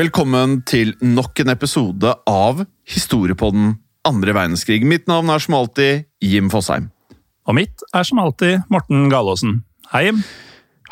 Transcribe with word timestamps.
Velkommen 0.00 0.62
til 0.64 0.94
nok 1.04 1.42
en 1.42 1.50
episode 1.52 2.08
av 2.30 2.62
Historiepodden 2.88 3.74
andre 4.08 4.32
verdenskrig. 4.32 4.78
Mitt 4.88 5.04
navn 5.10 5.28
er 5.28 5.42
som 5.44 5.58
alltid 5.58 6.06
Jim 6.24 6.46
Fosheim. 6.48 6.86
Og 7.44 7.58
mitt 7.58 7.84
er 7.92 8.06
som 8.08 8.22
alltid 8.22 8.62
Morten 8.72 9.10
Galaasen. 9.12 9.58
Hei, 9.92 10.06
Jim. 10.06 10.22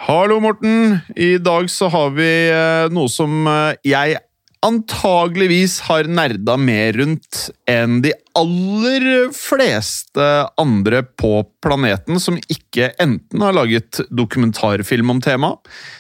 Hallo, 0.02 0.36
Morten. 0.44 0.98
I 1.16 1.38
dag 1.40 1.70
så 1.72 1.88
har 1.94 2.12
vi 2.18 2.28
eh, 2.52 2.90
noe 2.92 3.08
som 3.08 3.48
eh, 3.48 3.78
jeg 3.88 4.18
antageligvis 4.64 5.78
har 5.86 6.08
nerda 6.10 6.56
mer 6.60 6.96
rundt 6.98 7.44
enn 7.70 8.00
de 8.02 8.12
aller 8.38 9.06
fleste 9.34 10.26
andre 10.58 11.02
på 11.20 11.44
planeten 11.62 12.18
som 12.22 12.38
ikke 12.50 12.90
enten 13.02 13.44
har 13.44 13.54
laget 13.56 14.00
dokumentarfilm 14.10 15.14
om 15.14 15.22
tema, 15.22 15.52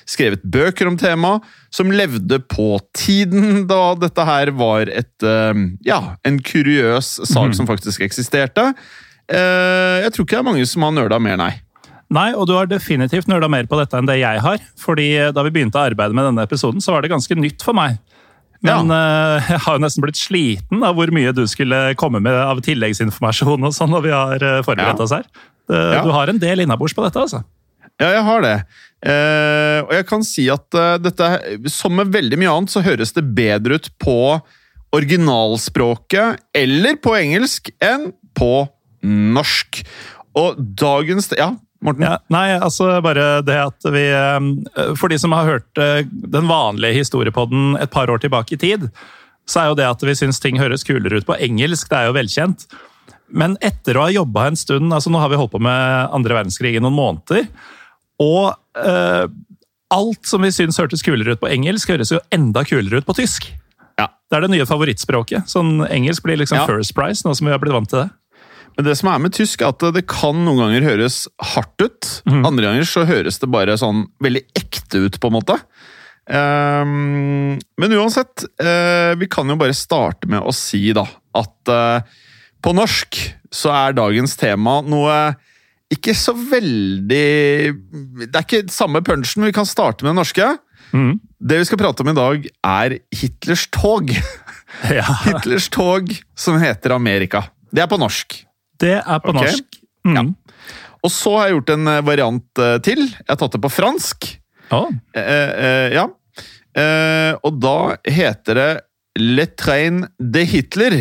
skrevet 0.08 0.42
bøker 0.42 0.90
om 0.90 0.98
tema, 0.98 1.36
som 1.70 1.92
levde 1.94 2.40
på 2.50 2.78
tiden 2.96 3.66
da 3.70 3.94
dette 3.98 4.26
her 4.26 4.52
var 4.58 4.90
et, 4.90 5.14
eh, 5.22 5.54
ja, 5.86 6.00
en 6.24 6.40
kuriøs 6.42 7.14
sak 7.30 7.54
som 7.54 7.68
faktisk 7.68 8.02
eksisterte. 8.06 8.72
Eh, 9.28 10.02
Jeg 10.02 10.12
tror 10.12 10.24
ikke 10.24 10.36
det 10.38 10.44
er 10.44 10.50
mange 10.52 10.66
som 10.66 10.82
har 10.82 10.92
nerda 10.92 11.18
mer, 11.20 11.36
nei. 11.36 11.54
Nei, 12.10 12.32
og 12.32 12.46
du 12.48 12.54
har 12.56 12.66
definitivt 12.66 13.28
nøla 13.28 13.50
mer 13.50 13.66
på 13.68 13.76
dette 13.76 13.98
enn 13.98 14.06
det 14.08 14.18
jeg 14.22 14.40
har. 14.40 14.58
fordi 14.80 15.32
da 15.34 15.42
vi 15.44 15.50
begynte 15.50 15.76
å 15.76 15.90
arbeide 15.90 16.14
med 16.14 16.24
denne 16.24 16.46
episoden, 16.46 16.80
så 16.80 16.92
var 16.92 17.02
det 17.02 17.10
ganske 17.10 17.36
nytt 17.36 17.62
for 17.62 17.74
meg. 17.76 17.98
Men 18.64 18.90
ja. 18.90 19.38
jeg 19.52 19.60
har 19.64 19.76
jo 19.76 19.82
nesten 19.84 20.02
blitt 20.02 20.18
sliten 20.18 20.82
av 20.82 20.96
hvor 20.98 21.12
mye 21.14 21.30
du 21.36 21.44
skulle 21.46 21.94
komme 22.00 22.18
med 22.24 22.34
av 22.34 22.58
tilleggsinformasjon 22.66 23.68
og 23.68 23.74
sånn 23.76 23.92
når 23.94 24.02
vi 24.08 24.10
har 24.14 24.42
eh, 24.42 24.58
forberedt 24.66 24.98
Ja. 24.98 25.04
oss 25.04 25.14
her. 25.14 25.28
Eh. 25.70 26.02
Du 26.02 26.10
har 26.14 26.32
en 26.32 26.40
del 26.42 26.64
innabords 26.64 26.96
på 26.96 27.04
dette, 27.06 27.22
altså. 27.22 27.44
Ja, 27.98 28.12
jeg 28.14 28.22
har 28.26 28.42
det. 28.44 28.56
Eh, 29.06 29.78
og 29.84 29.92
jeg 29.94 30.06
kan 30.10 30.24
si 30.26 30.48
at 30.50 30.74
eh, 30.74 30.96
dette, 31.02 31.28
som 31.70 31.94
med 31.98 32.10
veldig 32.14 32.38
mye 32.38 32.50
annet, 32.56 32.70
så 32.74 32.82
høres 32.82 33.14
det 33.14 33.24
bedre 33.36 33.78
ut 33.78 33.88
på 34.02 34.18
originalspråket 34.94 36.38
eller 36.56 36.96
på 37.02 37.14
engelsk 37.18 37.70
enn 37.84 38.10
på 38.38 38.52
norsk. 39.04 39.82
Og 40.38 40.58
dagens 40.78 41.30
Ja, 41.38 41.52
Morten? 41.84 42.02
Ja, 42.02 42.16
nei, 42.32 42.56
altså 42.58 42.88
bare 43.04 43.40
det 43.46 43.54
at 43.62 43.86
vi 43.94 44.02
eh, 44.10 44.94
For 44.98 45.12
de 45.12 45.18
som 45.22 45.34
har 45.36 45.46
hørt 45.46 45.78
eh, 45.78 46.02
den 46.10 46.48
vanlige 46.50 46.96
historiepodden 46.98 47.76
et 47.78 47.92
par 47.94 48.10
år 48.10 48.18
tilbake 48.24 48.56
i 48.56 48.60
tid, 48.60 48.88
så 49.48 49.62
er 49.62 49.70
jo 49.70 49.78
det 49.78 49.86
at 49.88 50.02
vi 50.04 50.16
syns 50.18 50.40
ting 50.42 50.58
høres 50.60 50.82
kulere 50.84 51.20
ut 51.20 51.28
på 51.28 51.36
engelsk, 51.38 51.88
det 51.88 52.00
er 52.00 52.08
jo 52.10 52.16
velkjent. 52.18 52.66
Men 53.28 53.54
etter 53.64 53.96
å 53.96 54.06
ha 54.06 54.12
jobba 54.12 54.46
en 54.48 54.56
stund 54.56 54.92
altså 54.92 55.12
Nå 55.12 55.20
har 55.20 55.28
vi 55.28 55.36
holdt 55.36 55.52
på 55.52 55.60
med 55.60 56.14
andre 56.16 56.38
verdenskrig 56.40 56.74
i 56.76 56.82
noen 56.82 56.96
måneder. 56.96 57.46
Og 58.24 58.50
eh, 58.82 59.24
alt 59.94 60.28
som 60.28 60.42
vi 60.44 60.50
syns 60.52 60.80
hørtes 60.80 61.04
kulere 61.06 61.36
ut 61.36 61.40
på 61.40 61.48
engelsk, 61.52 61.94
høres 61.94 62.12
jo 62.12 62.20
enda 62.34 62.64
kulere 62.66 63.00
ut 63.00 63.06
på 63.08 63.16
tysk. 63.20 63.46
Ja. 63.98 64.08
Det 64.28 64.36
er 64.38 64.44
det 64.46 64.52
nye 64.52 64.66
favorittspråket. 64.68 65.48
Sånn 65.50 65.80
Engelsk 65.88 66.26
blir 66.26 66.38
liksom 66.40 66.58
Ja. 66.60 66.66
first 66.68 66.94
price, 66.96 67.24
nå 67.24 67.34
som 67.36 67.46
vi 67.48 67.54
har 67.54 67.62
blitt 67.62 67.74
vant 67.74 67.88
til 67.90 68.04
det. 68.04 68.10
Men 68.78 68.86
det 68.86 68.94
som 69.00 69.08
er 69.10 69.18
med 69.18 69.34
tysk, 69.34 69.62
er 69.64 69.72
at 69.74 69.82
det 69.96 70.04
kan 70.06 70.36
noen 70.46 70.60
ganger 70.62 70.84
høres 70.86 71.24
hardt 71.54 71.82
ut. 71.82 72.10
Andre 72.30 72.68
ganger 72.68 72.86
så 72.86 73.02
høres 73.08 73.40
det 73.42 73.50
bare 73.50 73.74
sånn 73.80 74.04
veldig 74.22 74.44
ekte 74.54 75.00
ut, 75.08 75.18
på 75.18 75.30
en 75.32 75.34
måte. 75.34 75.56
Um, 76.28 77.56
men 77.80 77.96
uansett, 77.96 78.44
uh, 78.62 79.16
vi 79.18 79.26
kan 79.32 79.48
jo 79.50 79.58
bare 79.58 79.74
starte 79.74 80.28
med 80.30 80.44
å 80.44 80.52
si 80.54 80.92
da 80.94 81.06
at 81.40 81.72
uh, 81.72 82.04
på 82.62 82.74
norsk 82.76 83.18
så 83.50 83.72
er 83.72 83.96
dagens 83.96 84.36
tema 84.36 84.78
noe 84.84 85.16
ikke 85.88 86.12
så 86.12 86.34
veldig 86.36 87.28
Det 88.20 88.28
er 88.28 88.42
ikke 88.44 88.66
samme 88.68 89.00
punchen, 89.00 89.46
vi 89.48 89.54
kan 89.56 89.66
starte 89.66 90.04
med 90.04 90.12
det 90.12 90.20
norske. 90.20 90.48
Mm. 90.92 91.14
Det 91.40 91.62
vi 91.62 91.68
skal 91.70 91.80
prate 91.80 92.04
om 92.04 92.12
i 92.12 92.18
dag, 92.18 92.44
er 92.60 92.98
Hitlers 93.08 93.64
tog. 93.72 94.12
Ja, 94.92 95.06
Hitlers 95.24 95.70
tog 95.72 96.12
som 96.36 96.60
heter 96.60 96.92
Amerika. 96.92 97.46
Det 97.72 97.82
er 97.82 97.88
på 97.88 97.98
norsk. 98.00 98.44
Det 98.82 98.96
er 98.98 99.22
på 99.24 99.32
okay. 99.34 99.48
norsk. 99.48 99.80
Mhm. 100.08 100.34
Og 101.06 101.12
så 101.14 101.32
har 101.36 101.48
jeg 101.48 101.58
gjort 101.58 101.72
en 101.76 101.90
eh, 101.92 102.04
variant 102.06 102.62
eh, 102.64 102.76
til. 102.82 103.04
Jeg 103.06 103.28
har 103.30 103.38
tatt 103.40 103.54
det 103.54 103.62
på 103.64 103.72
fransk. 103.72 104.30
Å, 104.74 104.82
Eh, 105.16 105.22
eh, 105.22 105.94
ja. 105.96 106.08
Eh, 106.78 107.32
og 107.42 107.56
da 107.62 107.96
heter 108.04 108.58
det 108.58 108.68
Le 109.18 109.46
Train 109.58 110.02
de 110.18 110.44
Hitler. 110.46 110.98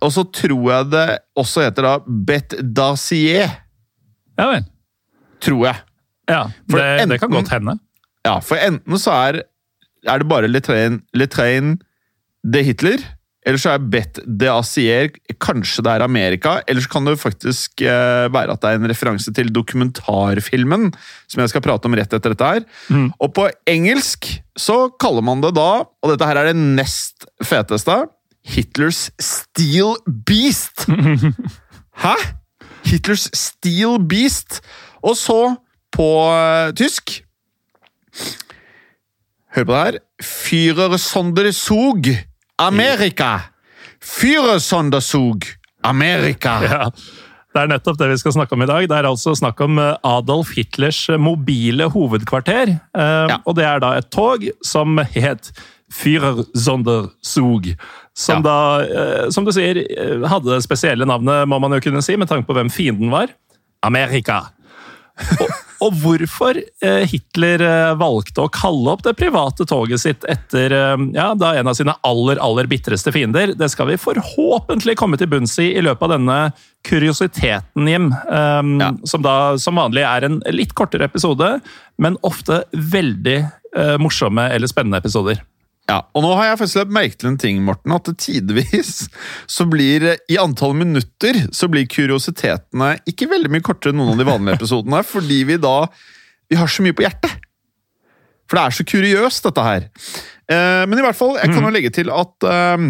Og 0.00 0.14
så 0.14 0.24
tror 0.32 0.64
jeg 0.72 0.88
det 0.94 1.06
også 1.38 1.66
heter 1.66 1.86
da 1.86 1.92
Bet 2.06 2.56
d'Acier. 2.62 3.52
ja 4.40 4.48
vel. 4.48 4.64
Tror 5.44 5.66
jeg. 5.68 5.82
Ja, 6.30 6.42
det, 6.70 6.86
det 7.10 7.18
kan 7.20 7.32
godt 7.32 7.52
hende. 7.52 7.76
Ja, 8.24 8.38
for 8.44 8.60
enten 8.60 9.00
så 9.00 9.12
er, 9.28 9.42
er 10.06 10.22
det 10.22 10.28
bare 10.30 10.48
Le 10.48 10.60
Train, 10.64 11.00
Le 11.16 11.26
Train 11.26 11.78
de 12.44 12.62
Hitler, 12.64 13.02
eller 13.50 13.58
så 13.58 13.72
er 13.72 13.86
Bet 13.90 14.20
d'Acier 14.22 15.10
kanskje 15.42 15.82
det 15.82 15.90
er 15.96 16.04
Amerika, 16.04 16.52
eller 16.70 16.84
så 16.84 16.92
kan 16.92 17.08
det 17.08 17.16
faktisk 17.18 17.82
eh, 17.82 18.28
være 18.30 18.54
at 18.54 18.62
det 18.62 18.70
er 18.70 18.78
en 18.78 18.90
referanse 18.92 19.34
til 19.34 19.50
dokumentarfilmen, 19.54 20.90
som 21.26 21.42
jeg 21.42 21.50
skal 21.50 21.64
prate 21.64 21.90
om 21.90 21.96
rett 21.98 22.14
etter 22.14 22.36
dette 22.36 22.50
her. 22.54 22.62
Mm. 22.86 23.08
Og 23.18 23.32
på 23.34 23.48
engelsk 23.70 24.30
så 24.54 24.78
kaller 25.02 25.26
man 25.26 25.42
det 25.42 25.50
da, 25.58 25.82
og 25.82 26.12
dette 26.12 26.30
her 26.30 26.38
er 26.38 26.52
det 26.52 26.60
nest 26.78 27.26
feteste, 27.42 28.04
Hitlers 28.46 29.10
Steel 29.20 29.98
Beast. 30.06 30.86
Hæ? 32.04 32.14
Hitlers 32.86 33.26
Steel 33.36 33.98
Beast. 34.08 34.62
Og 35.02 35.18
så 35.18 35.40
på 35.92 36.08
eh, 36.30 36.70
tysk 36.78 37.18
Hør 39.50 39.64
på 39.66 39.74
det 39.74 39.82
her. 39.82 39.96
Führersonderzug 40.22 42.06
Amerika! 42.60 43.40
Führersonderzug 44.04 45.44
Amerika! 45.86 46.58
Ja, 46.64 46.84
det 47.50 47.62
er 47.64 47.70
nettopp 47.72 47.96
det 47.98 48.06
vi 48.12 48.18
skal 48.20 48.34
snakke 48.36 48.54
om 48.54 48.62
i 48.62 48.68
dag. 48.70 48.84
Det 48.90 48.94
er 49.00 49.08
altså 49.08 49.32
snakk 49.38 49.58
om 49.64 49.78
eh, 49.82 49.96
Adolf 50.06 50.52
Hitlers 50.54 51.00
eh, 51.10 51.18
mobile 51.18 51.88
hovedkvarter. 51.90 52.76
Eh, 52.76 53.26
Ja. 53.32 53.40
Og 53.48 53.56
det 53.58 53.64
er 53.66 53.80
da 53.82 53.94
et 53.98 54.10
tog 54.14 54.44
som 54.66 55.00
het 55.16 55.50
Führersondersug. 55.90 57.72
Som 58.14 58.44
Ja. 58.44 58.46
da, 58.46 59.30
som 59.34 59.44
du 59.46 59.50
sier, 59.54 59.80
hadde 60.28 60.52
det 60.52 60.62
spesielle 60.62 61.06
navnet, 61.08 61.48
må 61.50 61.58
man 61.58 61.72
jo 61.74 61.80
kunne 61.82 62.02
si, 62.02 62.14
med 62.16 62.28
tanke 62.30 62.46
på 62.46 62.54
hvem 62.54 62.70
fienden 62.70 63.10
var. 63.10 63.32
Amerika. 63.82 64.42
Og, 65.40 65.48
og 65.80 65.96
hvorfor 66.02 66.58
eh, 66.60 67.04
Hitler 67.08 67.62
eh, 67.64 67.92
valgte 68.00 68.44
å 68.44 68.50
kalle 68.52 68.92
opp 68.92 69.04
det 69.06 69.14
private 69.18 69.64
toget 69.68 70.02
sitt 70.02 70.26
etter 70.28 70.74
eh, 70.76 71.04
ja, 71.16 71.30
en 71.32 71.70
av 71.70 71.76
sine 71.78 71.94
aller 72.06 72.40
aller 72.42 72.68
bitreste 72.70 73.12
fiender, 73.14 73.54
det 73.56 73.70
skal 73.72 73.88
vi 73.90 74.00
forhåpentlig 74.00 74.96
komme 75.00 75.20
til 75.20 75.30
bunns 75.32 75.56
i 75.62 75.70
i 75.70 75.84
løpet 75.84 76.06
av 76.06 76.14
denne 76.16 76.38
kuriositeten, 76.86 77.88
Jim. 77.88 78.08
Ja. 78.10 78.88
Som 79.08 79.22
da 79.24 79.34
som 79.60 79.78
vanlig 79.78 80.02
er 80.08 80.24
en 80.26 80.38
litt 80.52 80.72
kortere 80.76 81.06
episode, 81.08 81.52
men 82.00 82.16
ofte 82.26 82.62
veldig 82.72 83.38
morsomme 84.00 84.48
eller 84.50 84.70
spennende 84.70 84.98
episoder. 85.00 85.42
Ja, 85.90 85.98
og 86.14 86.22
nå 86.22 86.30
har 86.38 86.50
jeg 86.50 86.60
faktisk 86.60 86.80
lagt 86.80 86.94
merke 86.94 87.18
til 87.18 87.32
en 87.32 87.40
ting, 87.40 87.60
Morten, 87.66 87.94
at 87.96 88.08
tidvis 88.22 88.94
så 89.56 89.66
blir 89.70 90.06
i 90.30 90.38
antall 90.40 90.76
minutter 90.78 91.44
så 91.56 91.70
blir 91.72 91.88
kuriositetene 91.90 92.94
ikke 93.10 93.30
veldig 93.30 93.50
mye 93.52 93.66
kortere 93.66 93.94
enn 93.94 94.02
noen 94.02 94.14
av 94.14 94.22
de 94.22 94.28
vanlige 94.28 94.60
episodene, 94.60 95.02
fordi 95.14 95.42
vi 95.50 95.60
da 95.60 95.76
vi 96.50 96.58
har 96.58 96.70
så 96.70 96.82
mye 96.82 96.96
på 96.96 97.06
hjertet. 97.06 97.46
For 98.50 98.58
det 98.58 98.62
er 98.64 98.74
så 98.74 98.84
kuriøst, 98.90 99.44
dette 99.46 99.62
her. 99.62 99.84
Eh, 100.50 100.82
men 100.90 100.98
i 100.98 101.04
hvert 101.04 101.18
fall, 101.18 101.36
jeg 101.38 101.52
kan 101.52 101.62
jo 101.62 101.70
legge 101.70 101.92
til 101.94 102.10
at 102.10 102.46
eh, 102.50 102.86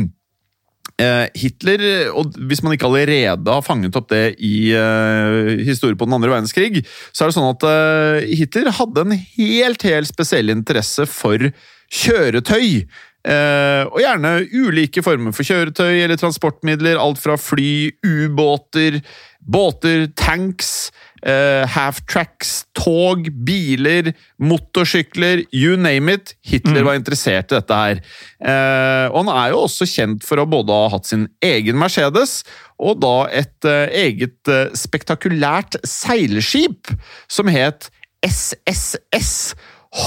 eh, 1.04 1.26
Hitler, 1.36 1.84
og 2.16 2.38
hvis 2.48 2.62
man 2.64 2.72
ikke 2.72 2.88
allerede 2.88 3.52
har 3.52 3.66
fanget 3.66 3.98
opp 4.00 4.08
det 4.12 4.38
i 4.40 4.72
eh, 4.72 5.60
historie 5.66 5.98
på 6.00 6.08
den 6.08 6.16
andre 6.16 6.32
verdenskrig, 6.32 6.80
så 7.12 7.26
er 7.26 7.28
det 7.28 7.36
sånn 7.36 7.50
at 7.50 7.68
eh, 7.68 8.30
Hitler 8.40 8.72
hadde 8.80 9.04
en 9.04 9.18
helt, 9.18 9.84
helt 9.84 10.08
spesiell 10.08 10.52
interesse 10.56 11.04
for 11.10 11.50
kjøretøy. 11.90 12.84
Eh, 13.20 13.82
og 13.84 13.98
gjerne 14.00 14.30
ulike 14.56 15.02
former 15.04 15.34
for 15.36 15.44
kjøretøy 15.44 16.04
eller 16.04 16.16
transportmidler. 16.20 17.00
Alt 17.00 17.20
fra 17.20 17.36
fly, 17.36 17.90
ubåter, 18.06 19.00
båter, 19.40 20.06
tanks, 20.16 20.90
eh, 21.22 21.66
half-tracks, 21.68 22.64
tog, 22.76 23.28
biler, 23.44 24.12
motorsykler, 24.40 25.44
you 25.52 25.76
name 25.76 26.12
it. 26.14 26.34
Hitler 26.40 26.86
var 26.86 26.96
interessert 26.96 27.52
i 27.52 27.58
dette 27.58 27.80
her. 27.82 28.00
Eh, 28.40 29.06
og 29.10 29.20
han 29.24 29.32
er 29.36 29.52
jo 29.52 29.64
også 29.66 29.88
kjent 29.88 30.24
for 30.24 30.40
å 30.40 30.48
både 30.48 30.72
ha 30.72 30.90
hatt 30.94 31.10
sin 31.10 31.28
egen 31.44 31.76
Mercedes 31.80 32.40
og 32.80 33.00
da 33.04 33.14
et 33.28 33.68
eh, 33.68 33.92
eget 34.06 34.48
eh, 34.48 34.72
spektakulært 34.76 35.76
seilskip 35.84 36.92
som 37.28 37.50
het 37.52 37.90
SSS 38.24 39.54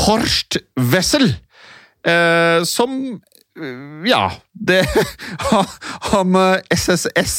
Horst 0.06 0.62
Wessel. 0.80 1.34
Eh, 2.04 2.64
som 2.68 2.96
eh, 3.14 4.08
ja, 4.10 4.26
det 4.52 4.82
Han 6.12 6.36
SSS 6.74 7.36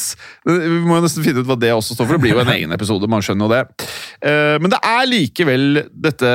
Vi 0.49 0.79
må 0.87 0.97
jo 0.97 1.05
nesten 1.05 1.25
finne 1.27 1.43
ut 1.45 1.49
hva 1.51 1.59
det 1.61 1.75
også 1.75 1.97
står 1.99 2.09
for. 2.09 2.17
Det 2.17 2.25
blir 2.25 2.37
jo 2.39 2.45
en 2.45 2.55
egen 2.55 2.73
episode, 2.77 3.11
man 3.11 3.25
skjønner 3.25 3.45
jo 3.45 3.53
det. 3.53 3.89
Eh, 4.25 4.57
Men 4.63 4.73
det 4.73 4.81
er 4.81 5.11
likevel 5.11 5.83
dette 5.93 6.33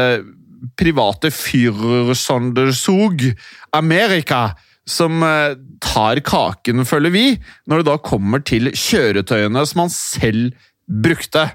private 0.77 1.31
Führersonderzug 1.31 3.23
Amerika 3.71 4.49
som 4.89 5.23
eh, 5.23 5.53
tar 5.83 6.19
kaken, 6.25 6.81
føler 6.87 7.13
vi, 7.13 7.25
når 7.69 7.81
det 7.81 7.87
da 7.91 7.97
kommer 8.01 8.41
til 8.45 8.71
kjøretøyene 8.73 9.61
som 9.69 9.83
han 9.85 9.91
selv 9.93 10.55
brukte. 10.89 11.45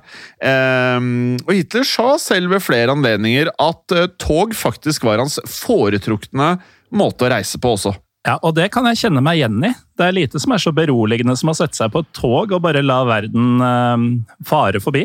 Ehm, 0.45 1.35
og 1.43 1.53
Hitler 1.57 1.87
sa 1.89 2.15
selv 2.23 2.55
ved 2.55 2.63
flere 2.63 2.95
anledninger 2.95 3.51
at 3.51 3.95
eh, 3.97 4.09
tog 4.23 4.55
faktisk 4.57 5.05
var 5.09 5.23
hans 5.23 5.41
foretrukne 5.51 6.55
måte 6.95 7.27
å 7.27 7.33
reise 7.35 7.59
på 7.59 7.75
også. 7.75 7.95
Ja, 8.25 8.39
og 8.41 8.55
det 8.57 8.71
kan 8.73 8.87
jeg 8.89 9.03
kjenne 9.03 9.21
meg 9.25 9.41
igjen 9.43 9.59
i. 9.67 9.73
Det 9.99 10.07
er 10.07 10.17
lite 10.17 10.41
som 10.41 10.55
er 10.55 10.63
så 10.63 10.73
beroligende 10.73 11.35
som 11.37 11.51
å 11.53 11.57
sette 11.59 11.77
seg 11.77 11.93
på 11.93 12.01
et 12.05 12.13
tog 12.17 12.55
og 12.55 12.63
bare 12.65 12.85
la 12.85 13.03
verden 13.09 13.59
eh, 13.61 14.07
fare 14.49 14.81
forbi. 14.83 15.05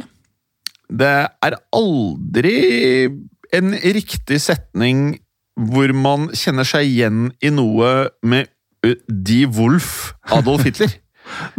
Det 0.90 1.16
er 1.46 1.58
aldri 1.76 2.56
en 3.54 3.74
riktig 3.74 4.40
setning 4.42 5.18
hvor 5.60 5.92
man 5.98 6.30
kjenner 6.38 6.68
seg 6.68 6.88
igjen 6.88 7.30
i 7.44 7.52
noe 7.52 8.08
med 8.24 8.48
ø, 8.86 8.94
Die 9.10 9.50
Wolf 9.58 10.14
Adolf 10.32 10.64
Hitler. 10.68 10.94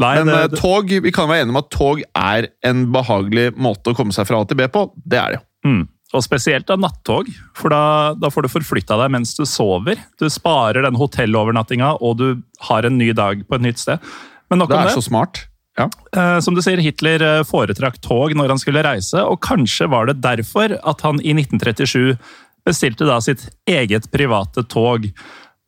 Nei, 0.01 0.15
Men 0.21 0.31
det, 0.31 0.41
det... 0.55 0.61
tog, 0.61 0.91
vi 1.05 1.13
kan 1.15 1.29
være 1.31 1.45
enige 1.45 1.55
om 1.55 1.63
at 1.63 1.71
tog 1.75 2.03
er 2.17 2.51
en 2.67 2.85
behagelig 2.95 3.51
måte 3.61 3.93
å 3.93 3.97
komme 3.99 4.15
seg 4.17 4.29
fra 4.29 4.41
A 4.43 4.49
til 4.49 4.59
B 4.61 4.69
på. 4.73 4.87
Det 5.05 5.21
er 5.21 5.35
det 5.35 5.41
jo. 5.41 5.47
Mm. 5.71 5.83
Og 6.11 6.25
spesielt 6.27 6.67
da 6.67 6.75
nattog, 6.81 7.29
for 7.55 7.71
da, 7.71 7.83
da 8.19 8.33
får 8.35 8.47
du 8.47 8.51
forflytta 8.51 8.97
deg 8.99 9.13
mens 9.15 9.37
du 9.39 9.45
sover. 9.47 10.01
Du 10.19 10.27
sparer 10.33 10.83
den 10.83 10.99
hotellovernattinga, 10.99 11.93
og 12.03 12.19
du 12.19 12.27
har 12.67 12.89
en 12.89 12.99
ny 12.99 13.13
dag 13.15 13.45
på 13.47 13.61
et 13.61 13.67
nytt 13.69 13.79
sted. 13.79 14.03
Men 14.51 14.65
nok 14.65 14.73
Det 14.73 14.77
om 14.77 14.83
er 14.83 14.91
det. 14.91 14.97
så 14.99 15.07
smart. 15.07 15.45
Ja. 15.79 15.87
Eh, 16.17 16.41
Som 16.43 16.57
du 16.57 16.63
sier, 16.67 16.83
Hitler 16.83 17.23
eh, 17.23 17.45
foretrakk 17.47 18.01
tog 18.03 18.35
når 18.35 18.57
han 18.57 18.59
skulle 18.63 18.83
reise, 18.83 19.23
og 19.23 19.39
kanskje 19.47 19.87
var 19.93 20.11
det 20.11 20.19
derfor 20.25 20.75
at 20.83 21.07
han 21.07 21.23
i 21.23 21.37
1937 21.37 22.19
bestilte 22.67 23.07
da 23.09 23.21
sitt 23.25 23.47
eget 23.71 24.11
private 24.13 24.67
tog. 24.69 25.07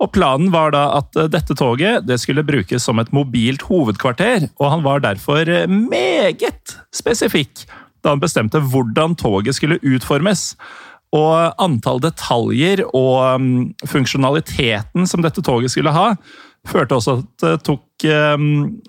Og 0.03 0.11
Planen 0.15 0.51
var 0.53 0.75
da 0.75 0.87
at 0.99 1.17
eh, 1.19 1.31
dette 1.31 1.57
toget 1.59 2.07
det 2.09 2.19
skulle 2.23 2.45
brukes 2.47 2.85
som 2.89 3.01
et 3.03 3.13
mobilt 3.15 3.65
hovedkvarter, 3.69 4.49
og 4.59 4.71
han 4.75 4.87
var 4.87 5.05
derfor 5.05 5.47
eh, 5.47 5.71
meget 5.71 6.79
spesifikk 6.95 7.67
da 8.03 8.17
han 8.17 8.23
bestemte 8.23 8.59
hvordan 8.73 9.15
toget 9.15 9.55
skulle 9.55 9.79
utformes. 9.87 10.53
Og 11.15 11.53
antall 11.61 12.01
detaljer 12.03 12.83
og 12.89 13.43
mm, 13.43 13.59
funksjonaliteten 13.87 15.07
som 15.07 15.23
dette 15.23 15.45
toget 15.45 15.71
skulle 15.71 15.93
ha, 15.95 16.15
førte 16.67 16.97
også 16.97 17.19
at 17.21 17.45
det 17.45 17.53
tok, 17.69 17.85
eh, 18.09 18.47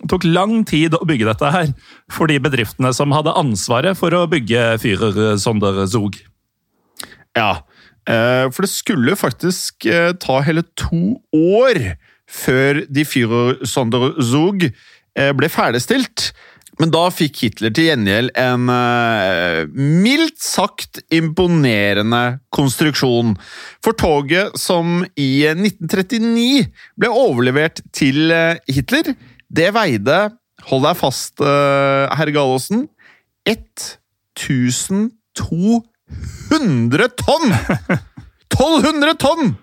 tok 0.09 0.25
lang 0.25 0.63
tid 0.69 0.97
å 0.97 1.05
bygge 1.05 1.27
dette 1.29 1.51
her, 1.53 1.75
for 2.09 2.31
de 2.31 2.39
bedriftene 2.41 2.93
som 2.95 3.13
hadde 3.13 3.35
ansvaret 3.37 3.99
for 3.99 4.15
å 4.17 4.25
bygge 4.31 4.79
Führer 4.81 5.37
Sonderzug. 5.41 6.17
Ja, 7.37 7.61
for 8.07 8.65
det 8.65 8.71
skulle 8.71 9.19
faktisk 9.19 9.87
eh, 9.87 10.11
ta 10.19 10.41
hele 10.43 10.65
to 10.79 11.19
år 11.31 11.79
før 12.29 12.83
de 12.89 13.05
Führer-Sonderzug 13.07 14.67
eh, 14.69 15.31
ble 15.37 15.49
ferdigstilt. 15.51 16.31
Men 16.81 16.89
da 16.93 17.03
fikk 17.13 17.37
Hitler 17.43 17.69
til 17.73 17.85
gjengjeld 17.91 18.31
en 18.39 18.69
eh, 18.73 19.65
mildt 19.77 20.39
sagt 20.41 21.01
imponerende 21.13 22.39
konstruksjon. 22.55 23.35
For 23.85 23.93
toget 23.99 24.57
som 24.59 25.03
i 25.13 25.45
1939 25.51 26.65
ble 26.97 27.09
overlevert 27.13 27.83
til 27.93 28.31
eh, 28.33 28.57
Hitler, 28.73 29.13
det 29.53 29.69
veide, 29.75 30.31
hold 30.71 30.83
deg 30.87 30.97
fast, 30.97 31.37
eh, 31.45 32.09
herr 32.17 32.33
Gallosen, 32.33 32.87
1200 33.45 35.92
tonn! 37.19 37.53
1200 38.53 39.15
tonn! 39.19 39.53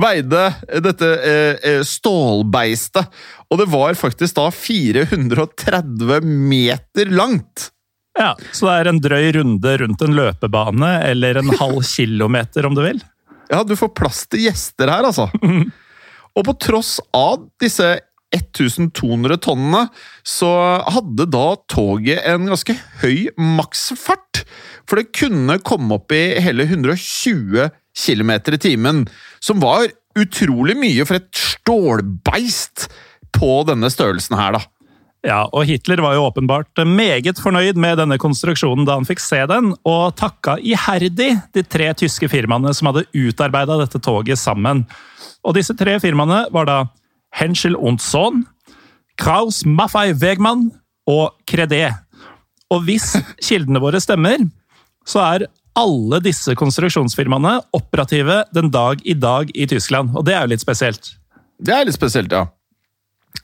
Veide 0.00 0.52
dette 0.84 1.08
eh, 1.26 1.56
eh, 1.66 1.82
stålbeistet. 1.82 3.10
Og 3.50 3.58
det 3.58 3.66
var 3.72 3.98
faktisk 3.98 4.38
da 4.38 4.46
430 4.54 6.22
meter 6.22 7.10
langt! 7.10 7.70
Ja, 8.18 8.34
Så 8.52 8.66
det 8.66 8.74
er 8.74 8.90
en 8.90 9.00
drøy 9.02 9.32
runde 9.38 9.76
rundt 9.80 10.02
en 10.02 10.16
løpebane, 10.18 10.90
eller 11.08 11.40
en 11.40 11.52
halv 11.60 11.82
kilometer, 11.96 12.66
om 12.66 12.74
du 12.74 12.82
vil. 12.84 13.02
Ja, 13.50 13.62
du 13.66 13.74
får 13.78 13.94
plass 13.96 14.24
til 14.30 14.46
gjester 14.46 14.90
her, 14.90 15.06
altså. 15.08 15.30
Og 16.38 16.46
på 16.46 16.54
tross 16.62 16.98
av 17.16 17.42
disse 17.62 17.96
1200 18.34 19.40
tonnene, 19.42 19.86
så 20.26 20.50
hadde 20.86 21.26
da 21.30 21.46
toget 21.70 22.22
en 22.30 22.50
ganske 22.50 22.76
høy 23.02 23.30
maksfart. 23.36 24.44
For 24.88 25.00
det 25.00 25.10
kunne 25.16 25.58
komme 25.66 25.98
opp 25.98 26.14
i 26.14 26.40
hele 26.42 26.66
120 26.68 27.70
km 27.96 28.32
i 28.38 28.60
timen, 28.62 29.06
som 29.42 29.62
var 29.62 29.88
utrolig 30.18 30.76
mye 30.78 31.06
for 31.06 31.20
et 31.20 31.30
stålbeist 31.36 32.88
på 33.36 33.60
denne 33.68 33.90
størrelsen 33.92 34.38
her, 34.38 34.58
da. 34.58 34.66
Ja, 35.26 35.42
og 35.52 35.66
Hitler 35.68 36.00
var 36.00 36.14
jo 36.16 36.24
åpenbart 36.30 36.80
meget 36.88 37.36
fornøyd 37.44 37.76
med 37.76 37.98
denne 38.00 38.16
konstruksjonen 38.20 38.86
da 38.88 38.96
han 38.96 39.04
fikk 39.08 39.20
se 39.20 39.42
den, 39.50 39.74
og 39.84 40.14
takka 40.16 40.56
iherdig 40.64 41.34
de 41.52 41.64
tre 41.66 41.90
tyske 41.92 42.30
firmaene 42.32 42.72
som 42.76 42.88
hadde 42.88 43.04
utarbeida 43.12 43.76
dette 43.82 44.00
toget 44.00 44.40
sammen. 44.40 44.86
Og 45.44 45.56
disse 45.58 45.76
tre 45.76 45.98
firmaene 46.00 46.46
var 46.54 46.68
da 46.68 46.78
Henschel 47.34 47.76
und 47.76 48.00
Sohn, 48.02 48.46
Kraus 49.20 49.64
Maffei 49.64 50.12
Wegmann 50.20 50.70
og 51.08 51.34
Credé. 51.48 51.90
Og 52.70 52.84
hvis 52.86 53.12
kildene 53.46 53.82
våre 53.82 54.00
stemmer, 54.02 54.44
så 55.06 55.22
er 55.24 55.48
alle 55.78 56.18
disse 56.24 56.54
konstruksjonsfirmaene 56.58 57.58
operative 57.76 58.42
den 58.54 58.70
dag 58.74 59.02
i 59.06 59.14
dag 59.14 59.50
i 59.54 59.66
Tyskland. 59.70 60.14
Og 60.18 60.26
det 60.26 60.34
er 60.36 60.44
jo 60.44 60.52
litt 60.54 60.64
spesielt. 60.64 61.12
Det 61.60 61.74
er 61.74 61.86
litt 61.86 61.96
spesielt, 61.96 62.32
ja. 62.32 62.46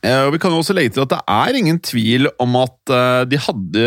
Eh, 0.02 0.24
Og 0.26 0.32
Vi 0.34 0.40
kan 0.42 0.50
jo 0.52 0.58
også 0.60 0.74
legge 0.76 0.96
til 0.96 1.04
at 1.04 1.12
det 1.14 1.20
er 1.30 1.58
ingen 1.58 1.78
tvil 1.80 2.28
om 2.42 2.56
at 2.58 2.92
eh, 2.92 3.22
de 3.30 3.38
hadde 3.40 3.86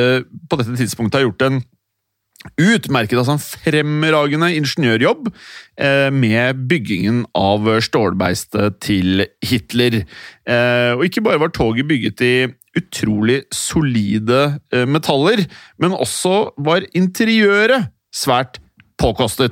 på 0.50 0.60
dette 0.62 0.78
tidspunktet 0.80 1.26
gjort 1.26 1.46
en 1.48 1.60
utmerket, 2.60 3.18
altså 3.20 3.36
en 3.36 3.42
fremragende 3.44 4.48
ingeniørjobb 4.56 5.28
eh, 5.80 6.08
med 6.16 6.62
byggingen 6.70 7.26
av 7.36 7.68
stålbeistet 7.84 8.78
til 8.86 9.26
Hitler. 9.44 10.04
Eh, 10.48 10.94
Og 10.96 11.04
ikke 11.10 11.24
bare 11.26 11.42
var 11.42 11.52
toget 11.56 11.88
bygget 11.90 12.24
i 12.24 12.34
utrolig 12.80 13.42
solide 13.52 14.60
eh, 14.72 14.86
metaller, 14.88 15.44
men 15.82 15.92
også 15.98 16.54
var 16.64 16.86
interiøret 16.96 17.90
svært 18.16 18.62
påkostet. 19.00 19.52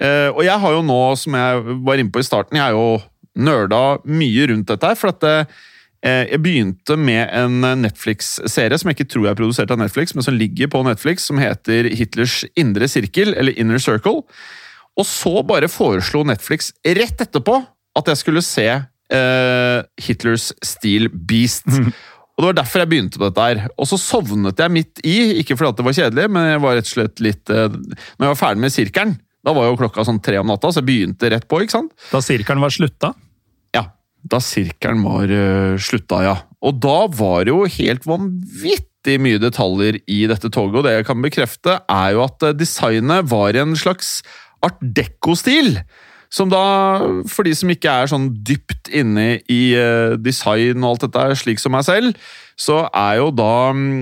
Eh, 0.00 0.28
Og 0.34 0.42
jeg 0.44 0.58
har 0.60 0.72
jo 0.76 0.82
nå, 0.82 1.00
som 1.16 1.34
jeg 1.38 1.78
var 1.86 1.94
inne 2.02 2.10
på 2.14 2.22
i 2.22 2.26
starten, 2.26 2.58
jeg 2.58 2.66
har 2.66 2.74
jo 2.74 2.98
nerda 3.36 3.98
mye 4.08 4.46
rundt 4.50 4.66
dette 4.72 4.86
her, 4.90 4.96
for 4.98 5.12
at 5.14 5.20
det, 5.22 5.38
eh, 5.46 5.72
jeg 6.04 6.40
begynte 6.44 6.96
med 7.00 7.30
en 7.34 7.64
Netflix-serie 7.82 8.78
som 8.78 8.90
jeg 8.90 8.98
ikke 8.98 9.08
tror 9.14 9.24
jeg 9.26 9.34
er 9.34 9.38
produsert 9.40 9.72
av 9.74 9.80
Netflix, 9.80 10.12
men 10.14 10.26
som 10.26 10.36
ligger 10.36 10.70
på 10.72 10.82
Netflix, 10.86 11.24
som 11.30 11.40
heter 11.40 11.88
Hitlers 11.96 12.42
indre 12.58 12.88
sirkel, 12.90 13.32
eller 13.34 13.56
Inner 13.58 13.80
Circle. 13.82 14.22
Og 14.96 15.08
så 15.08 15.32
bare 15.46 15.70
foreslo 15.72 16.22
Netflix 16.26 16.70
rett 16.84 17.20
etterpå 17.26 17.58
at 17.96 18.10
jeg 18.12 18.20
skulle 18.20 18.44
se 18.44 18.66
uh, 18.76 19.80
Hitlers 20.06 20.50
Steel 20.64 21.08
Beast. 21.12 21.68
Og 22.36 22.42
Det 22.42 22.48
var 22.50 22.56
derfor 22.58 22.82
jeg 22.82 22.90
begynte 22.92 23.20
på 23.20 23.28
dette. 23.28 23.44
her. 23.48 23.68
Og 23.80 23.88
så 23.88 23.98
sovnet 24.00 24.58
jeg 24.60 24.72
midt 24.72 25.04
i, 25.04 25.40
ikke 25.40 25.56
fordi 25.56 25.72
at 25.72 25.78
det 25.78 25.86
var 25.86 25.98
kjedelig, 26.00 26.26
men 26.32 26.50
jeg 26.50 26.64
var 26.64 26.76
rett 26.76 26.90
og 26.90 26.94
slett 26.94 27.22
litt 27.24 27.52
uh, 27.52 27.68
Når 27.72 28.26
jeg 28.26 28.32
var 28.34 28.42
ferdig 28.42 28.64
med 28.64 28.74
sirkelen, 28.74 29.14
da 29.46 29.54
var 29.56 29.68
jo 29.68 29.78
klokka 29.78 30.04
sånn 30.04 30.20
tre 30.20 30.40
om 30.40 30.48
natta, 30.50 30.72
så 30.72 30.82
jeg 30.82 30.88
begynte 30.88 31.30
rett 31.30 31.46
på. 31.48 31.62
ikke 31.62 31.76
sant? 31.76 31.92
Da 32.10 32.20
sirkelen 32.24 32.64
var 32.64 32.74
slutta. 32.74 33.12
Da 34.26 34.40
sirkelen 34.42 35.04
var 35.06 35.30
uh, 35.30 35.78
slutta, 35.78 36.22
ja. 36.24 36.36
Og 36.66 36.80
da 36.82 36.98
var 37.12 37.46
det 37.46 37.54
jo 37.54 37.66
helt 37.78 38.06
vanvittig 38.08 39.20
mye 39.22 39.38
detaljer 39.42 40.00
i 40.10 40.24
dette 40.30 40.50
toget, 40.50 40.80
og 40.80 40.86
det 40.86 40.96
jeg 40.96 41.06
kan 41.06 41.22
bekrefte, 41.22 41.78
er 41.86 42.16
jo 42.16 42.24
at 42.24 42.42
eh, 42.42 42.56
designet 42.58 43.28
var 43.30 43.54
en 43.60 43.76
slags 43.78 44.18
art 44.66 44.80
deco-stil. 44.80 45.76
Som 46.32 46.50
da, 46.50 46.64
for 47.30 47.46
de 47.46 47.52
som 47.54 47.70
ikke 47.70 47.92
er 47.92 48.10
sånn 48.10 48.32
dypt 48.42 48.90
inne 48.90 49.36
i 49.52 49.60
eh, 49.78 50.16
design 50.18 50.82
og 50.82 50.96
alt 50.96 51.06
dette, 51.06 51.38
slik 51.38 51.62
som 51.62 51.76
meg 51.76 51.86
selv, 51.86 52.18
så 52.58 52.86
er 52.90 53.20
jo 53.20 53.30
da 53.36 53.52
mm, 53.76 54.00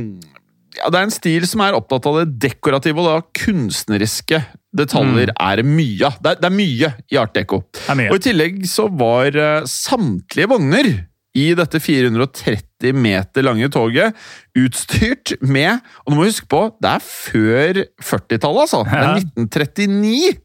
ja, 0.78 0.88
det 0.88 0.98
er 0.98 1.06
en 1.06 1.14
stil 1.14 1.46
som 1.48 1.62
er 1.66 1.76
opptatt 1.76 2.08
av 2.08 2.22
det 2.22 2.38
dekorative 2.48 3.02
og 3.02 3.10
da 3.10 3.42
kunstneriske 3.44 4.40
detaljer 4.74 5.30
er 5.34 5.56
det 5.60 5.64
mye 5.68 6.06
av. 6.08 6.16
Det, 6.20 6.30
er- 6.34 6.40
det 6.42 6.48
er 6.50 6.54
mye 6.58 6.92
i 7.14 7.18
art 7.20 7.34
deco. 7.36 7.62
Er. 7.88 8.08
Og 8.10 8.16
I 8.18 8.24
tillegg 8.28 8.62
så 8.70 8.88
var 8.90 9.36
eh, 9.38 9.66
samtlige 9.70 10.48
vogner 10.50 10.88
i 11.34 11.48
dette 11.58 11.80
430 11.82 12.92
meter 12.94 13.42
lange 13.42 13.66
toget 13.74 14.14
utstyrt 14.54 15.32
med 15.42 15.80
Og 16.04 16.12
nå 16.12 16.16
må 16.18 16.22
vi 16.22 16.30
huske 16.30 16.46
på, 16.52 16.60
det 16.78 16.92
er 16.92 17.02
før 17.02 17.80
40-tallet, 18.06 18.60
altså. 18.68 18.84
Det 18.86 19.00
er 19.00 19.16
1939! 19.48 20.38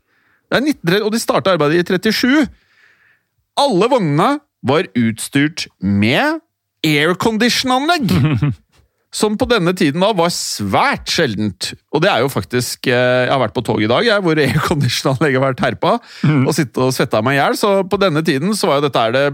Det 0.50 0.58
er 0.58 0.64
1930, 0.66 1.06
og 1.06 1.12
de 1.14 1.20
starta 1.22 1.54
arbeidet 1.54 1.84
i 1.92 2.00
37. 2.10 2.48
Alle 3.62 3.90
vognene 3.92 4.30
var 4.66 4.88
utstyrt 4.98 5.68
med 5.82 6.40
aircondition-anlegg! 6.86 8.10
Som 9.16 9.40
på 9.42 9.48
denne 9.50 9.74
tiden 9.74 10.04
da 10.04 10.12
var 10.14 10.30
svært 10.34 11.10
sjeldent. 11.10 11.72
Og 11.96 12.04
det 12.04 12.12
er 12.12 12.22
jo 12.22 12.30
faktisk 12.30 12.86
eh, 12.92 13.26
Jeg 13.26 13.32
har 13.34 13.42
vært 13.42 13.56
på 13.56 13.64
tog 13.66 13.82
i 13.82 13.90
dag 13.90 14.06
jeg, 14.06 14.22
hvor 14.26 14.42
airconditionanlegget 14.46 15.42
har 15.42 15.48
vært 15.48 15.64
herpa 15.66 15.96
og 16.46 16.52
sittet 16.56 16.82
og 16.86 16.94
svetta 16.96 17.24
meg 17.26 17.38
i 17.38 17.42
hjel. 17.42 17.58
Så 17.58 17.72
på 17.90 18.02
denne 18.02 18.24
tiden 18.26 18.54
så 18.58 18.70
var 18.70 18.80
jo 18.80 18.90
dette 18.90 19.08
det 19.18 19.28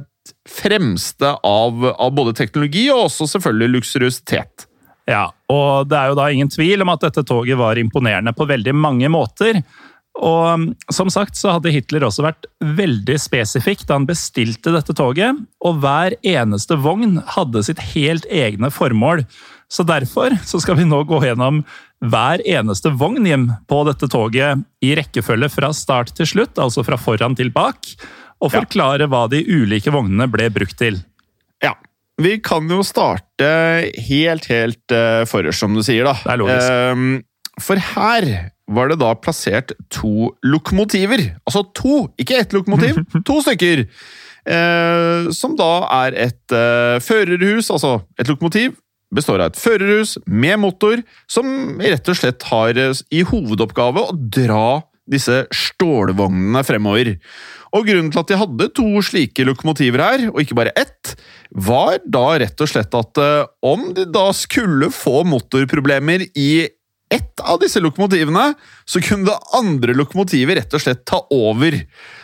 fremste 0.49 1.35
av, 1.45 1.83
av 1.91 2.13
både 2.15 2.33
teknologi 2.37 2.87
og 2.93 3.07
også 3.09 3.27
selvfølgelig 3.35 3.75
luksuriøsitet. 3.75 4.69
Ja, 5.05 5.27
og 5.53 5.89
det 5.91 5.97
er 5.99 6.09
jo 6.09 6.17
da 6.17 6.29
ingen 6.33 6.49
tvil 6.49 6.81
om 6.81 6.89
at 6.95 7.03
dette 7.05 7.21
toget 7.27 7.59
var 7.59 7.77
imponerende 7.77 8.33
på 8.33 8.47
veldig 8.49 8.73
mange 8.73 9.09
måter. 9.13 9.61
Og 10.15 10.45
um, 10.55 10.69
som 10.93 11.11
sagt 11.11 11.37
så 11.37 11.57
hadde 11.57 11.73
Hitler 11.75 12.05
også 12.07 12.23
vært 12.25 12.47
veldig 12.63 13.17
spesifikk 13.19 13.83
da 13.85 13.99
han 13.99 14.07
bestilte 14.07 14.71
dette 14.73 14.95
toget, 14.95 15.41
og 15.65 15.81
hver 15.83 16.15
eneste 16.25 16.77
vogn 16.79 17.19
hadde 17.35 17.65
sitt 17.67 17.83
helt 17.91 18.25
egne 18.31 18.71
formål. 18.73 19.25
Så 19.71 19.83
derfor 19.87 20.35
så 20.45 20.59
skal 20.61 20.77
vi 20.77 20.85
nå 20.85 21.01
gå 21.09 21.19
gjennom 21.25 21.63
hver 22.05 22.41
eneste 22.45 22.91
vogn 22.93 23.25
hjem 23.25 23.47
på 23.69 23.79
dette 23.87 24.07
toget 24.11 24.61
i 24.85 24.91
rekkefølge 24.99 25.49
fra 25.49 25.71
start 25.73 26.13
til 26.17 26.27
slutt, 26.29 26.59
altså 26.61 26.83
fra 26.85 26.97
foran 27.01 27.35
til 27.37 27.49
bak, 27.55 27.79
og 28.43 28.51
Ja. 28.51 28.59
forklare 28.61 29.07
hva 29.09 29.23
de 29.31 29.39
ulike 29.47 29.89
vognene 29.91 30.27
ble 30.29 30.49
brukt 30.53 30.77
til. 30.77 30.99
Ja. 31.63 31.73
Vi 32.21 32.37
kan 32.39 32.67
jo 32.69 32.81
starte 32.85 33.47
helt, 34.07 34.45
helt 34.51 34.91
uh, 34.93 35.25
forrest, 35.27 35.59
som 35.59 35.73
du 35.75 35.81
sier, 35.83 36.05
da. 36.07 36.13
Det 36.23 36.31
er 36.35 36.37
logisk. 36.43 36.69
Ehm, 36.71 37.23
for 37.59 37.75
her 37.79 38.27
var 38.67 38.89
det 38.91 38.99
da 39.01 39.13
plassert 39.15 39.73
to 39.89 40.31
lokomotiver. 40.43 41.25
Altså 41.47 41.65
to, 41.75 42.05
ikke 42.21 42.37
ett 42.43 42.53
lokomotiv, 42.55 43.01
to 43.27 43.41
stykker. 43.43 43.85
Eh, 44.45 45.31
som 45.33 45.55
da 45.57 45.71
er 46.05 46.15
et 46.27 46.53
eh, 46.53 46.99
førerhus, 47.01 47.71
altså 47.73 47.97
et 48.19 48.29
lokomotiv. 48.29 48.75
Består 49.13 49.41
av 49.41 49.53
et 49.53 49.59
førerhus 49.59 50.15
med 50.25 50.59
motor, 50.63 51.01
som 51.29 51.77
rett 51.81 52.09
og 52.09 52.17
slett 52.17 52.45
har 52.49 52.77
eh, 52.79 53.03
i 53.13 53.25
hovedoppgave 53.27 54.07
å 54.07 54.15
dra 54.15 54.81
disse 55.05 55.43
stålvognene 55.53 56.63
fremover. 56.65 57.11
Og 57.75 57.85
Grunnen 57.89 58.09
til 58.13 58.21
at 58.21 58.31
de 58.31 58.39
hadde 58.39 58.69
to 58.77 58.87
slike 59.05 59.45
lokomotiver 59.45 60.01
her, 60.01 60.25
og 60.31 60.41
ikke 60.41 60.57
bare 60.57 60.73
ett, 60.79 61.13
var 61.51 61.99
da 62.01 62.25
rett 62.41 62.63
og 62.63 62.71
slett 62.71 62.97
at 62.97 63.21
eh, 63.21 63.45
om 63.65 63.91
de 63.95 64.07
da 64.09 64.29
skulle 64.35 64.89
få 64.93 65.21
motorproblemer 65.27 66.25
i 66.33 66.65
ett 67.13 67.41
av 67.45 67.59
disse 67.61 67.79
lokomotivene, 67.83 68.53
så 68.89 69.01
kunne 69.03 69.29
det 69.29 69.55
andre 69.57 69.93
lokomotivet 69.95 70.57
rett 70.59 70.73
og 70.73 70.81
slett 70.81 71.03
ta 71.07 71.21
over. 71.33 71.77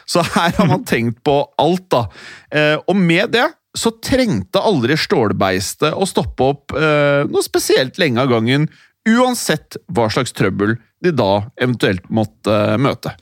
Så 0.10 0.24
her 0.34 0.56
har 0.58 0.70
man 0.70 0.86
tenkt 0.92 1.22
på 1.28 1.38
alt, 1.62 1.86
da. 1.94 2.06
Eh, 2.50 2.78
og 2.82 2.98
med 2.98 3.36
det 3.36 3.46
så 3.78 3.94
trengte 4.04 4.60
aldri 4.60 4.98
stålbeistet 5.00 5.96
å 5.96 6.08
stoppe 6.10 6.48
opp 6.54 6.76
eh, 6.76 7.24
noe 7.30 7.44
spesielt 7.46 8.00
lenge 8.02 8.24
av 8.24 8.32
gangen, 8.32 8.68
uansett 9.08 9.80
hva 9.90 10.10
slags 10.12 10.36
trøbbel 10.36 10.76
de 11.02 11.14
da 11.16 11.48
eventuelt 11.62 12.10
måtte 12.14 12.52
eh, 12.52 12.80
møte. 12.82 13.16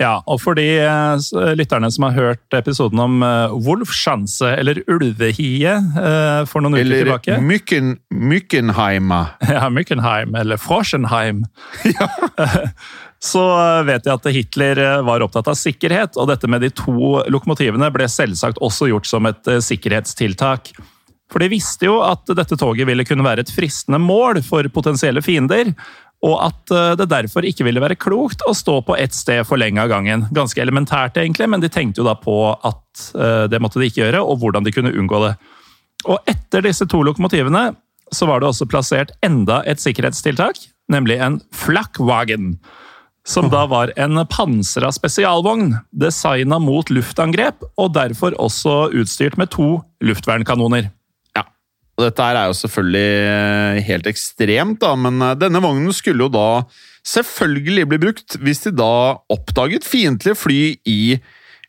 Ja, 0.00 0.16
og 0.26 0.40
for 0.42 0.56
de 0.58 0.64
eh, 0.82 1.52
lytterne 1.58 1.90
som 1.92 2.08
har 2.08 2.16
hørt 2.16 2.56
episoden 2.56 3.00
om 3.02 3.20
uh, 3.22 3.52
Wolfschanze, 3.66 4.54
eller 4.58 4.80
Ulvehie, 4.90 5.76
eh, 5.78 6.42
for 6.50 6.64
noen 6.64 6.78
uker 6.78 6.86
Eller 6.86 7.04
tilbake 7.04 7.38
Mykken, 7.44 7.94
Mykkenheima. 8.10 9.22
Ja, 9.52 9.68
Mückenheim, 9.70 10.34
eller 10.38 10.58
Froschenheim. 10.60 11.44
Så 13.22 13.42
vet 13.86 14.06
jeg 14.06 14.18
at 14.18 14.30
Hitler 14.34 14.80
eh, 14.82 15.00
var 15.06 15.22
opptatt 15.22 15.52
av 15.52 15.58
sikkerhet, 15.58 16.18
og 16.18 16.26
dette 16.32 16.48
med 16.50 16.64
de 16.64 16.72
to 16.74 17.20
lokomotivene 17.30 17.90
ble 17.94 18.08
selvsagt 18.10 18.58
også 18.58 18.90
gjort 18.90 19.06
som 19.06 19.28
et 19.30 19.50
eh, 19.50 19.62
sikkerhetstiltak. 19.62 20.72
For 21.30 21.40
de 21.40 21.52
visste 21.52 21.86
jo 21.86 22.00
at 22.04 22.26
dette 22.34 22.58
toget 22.58 22.88
ville 22.88 23.06
kunne 23.06 23.24
være 23.24 23.46
et 23.46 23.54
fristende 23.54 24.02
mål 24.02 24.42
for 24.44 24.66
potensielle 24.74 25.22
fiender, 25.22 25.70
og 26.26 26.34
at 26.48 26.74
eh, 26.74 26.90
det 26.98 27.08
derfor 27.14 27.46
ikke 27.46 27.68
ville 27.68 27.84
være 27.84 28.00
klokt 28.00 28.42
å 28.48 28.56
stå 28.58 28.80
på 28.90 28.98
ett 28.98 29.14
sted 29.14 29.46
for 29.46 29.60
lenge 29.62 29.78
av 29.84 29.94
gangen. 29.94 30.26
Ganske 30.34 30.58
elementært, 30.64 31.22
egentlig, 31.22 31.46
men 31.54 31.62
de 31.62 31.70
tenkte 31.70 32.02
jo 32.02 32.10
da 32.10 32.18
på 32.18 32.36
at 32.58 32.78
det 33.48 33.56
måtte 33.62 33.80
de 33.80 33.86
ikke 33.88 34.02
gjøre, 34.02 34.18
og 34.20 34.42
hvordan 34.42 34.66
de 34.66 34.74
kunne 34.74 34.90
unngå 34.92 35.22
det. 35.22 35.32
Og 36.12 36.28
etter 36.28 36.66
disse 36.66 36.84
to 36.90 37.00
lokomotivene 37.06 37.70
så 38.12 38.26
var 38.28 38.42
det 38.42 38.50
også 38.50 38.66
plassert 38.68 39.14
enda 39.24 39.62
et 39.64 39.80
sikkerhetstiltak, 39.80 40.58
nemlig 40.92 41.16
en 41.22 41.38
flakwagen. 41.56 42.58
Som 43.28 43.46
da 43.52 43.66
var 43.70 43.92
en 43.96 44.18
pansra 44.26 44.90
spesialvogn, 44.92 45.76
designa 45.94 46.58
mot 46.58 46.88
luftangrep, 46.90 47.62
og 47.78 47.92
derfor 47.94 48.34
også 48.34 48.88
utstyrt 48.98 49.38
med 49.38 49.52
to 49.54 49.76
luftvernkanoner. 50.02 50.88
Ja, 51.38 51.44
og 51.94 52.08
Dette 52.08 52.26
er 52.26 52.48
jo 52.50 52.56
selvfølgelig 52.58 53.12
eh, 53.28 53.82
helt 53.86 54.08
ekstremt, 54.10 54.80
da, 54.82 54.96
men 54.98 55.22
eh, 55.22 55.36
denne 55.38 55.62
vognen 55.62 55.94
skulle 55.94 56.26
jo 56.26 56.34
da 56.34 56.48
selvfølgelig 57.06 57.86
bli 57.92 58.00
brukt 58.02 58.36
hvis 58.42 58.64
de 58.66 58.74
da 58.78 58.90
oppdaget 59.30 59.86
fiendtlige 59.86 60.38
fly 60.38 60.60
i 60.86 61.02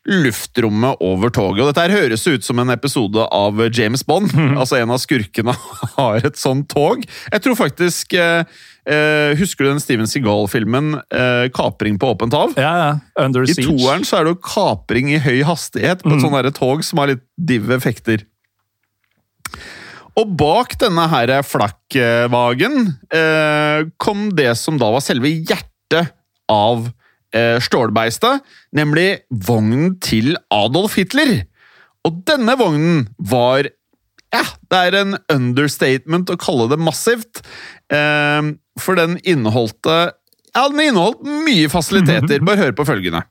luftrommet 0.04 1.00
over 1.00 1.32
toget. 1.32 1.62
Og 1.62 1.70
dette 1.70 1.86
her 1.86 2.02
høres 2.02 2.26
ut 2.28 2.44
som 2.44 2.60
en 2.60 2.72
episode 2.74 3.24
av 3.32 3.62
James 3.72 4.04
Bond. 4.06 4.34
altså 4.60 4.82
En 4.82 4.92
av 4.94 5.00
skurkene 5.02 5.54
har 5.96 6.26
et 6.26 6.40
sånt 6.40 6.68
tog. 6.72 7.04
Jeg 7.32 7.44
tror 7.44 7.58
faktisk 7.58 8.16
eh, 8.18 8.44
eh, 8.88 9.34
Husker 9.38 9.66
du 9.66 9.70
den 9.72 9.82
Steven 9.82 10.08
Seagal-filmen 10.10 10.98
uh, 11.00 11.46
'Kapring 11.54 11.98
på 12.00 12.12
åpent 12.14 12.34
hav'? 12.36 12.54
Ja, 12.58 12.72
ja. 12.78 12.92
Under 13.24 13.46
I 13.48 13.54
toeren 13.56 14.04
så 14.06 14.18
er 14.18 14.26
det 14.26 14.34
jo 14.34 14.42
kapring 14.44 15.12
i 15.12 15.20
høy 15.22 15.42
hastighet 15.46 16.04
på 16.04 16.14
et 16.14 16.24
sånt 16.24 16.56
tog 16.58 16.84
som 16.84 17.02
har 17.02 17.14
litt 17.14 17.24
div 17.36 17.70
effekter. 17.74 18.26
Og 20.14 20.30
bak 20.38 20.76
denne 20.78 21.08
her 21.10 21.32
flakkvagen 21.42 22.92
uh, 23.14 23.80
kom 23.98 24.28
det 24.36 24.52
som 24.60 24.78
da 24.78 24.92
var 24.94 25.04
selve 25.04 25.32
hjertet 25.32 26.14
av 26.50 26.90
stålbeistet, 27.34 28.44
nemlig 28.78 29.24
vognen 29.26 29.96
til 29.98 30.36
Adolf 30.54 30.94
Hitler. 31.00 31.40
Og 32.06 32.20
denne 32.28 32.54
vognen 32.60 33.08
var 33.18 33.70
Ja, 34.34 34.42
det 34.66 34.78
er 34.78 34.96
en 34.98 35.16
understatement 35.30 36.30
å 36.32 36.38
kalle 36.38 36.64
det 36.66 36.78
massivt, 36.82 37.38
eh, 37.94 38.42
for 38.80 38.98
den 38.98 39.18
inneholdt 39.22 39.86
Ja, 40.54 40.68
den 40.70 40.80
inneholdt 40.80 41.22
mye 41.24 41.70
fasiliteter. 41.70 42.42
Bare 42.46 42.60
hør 42.60 42.76
på 42.78 42.86
følgende. 42.86 43.24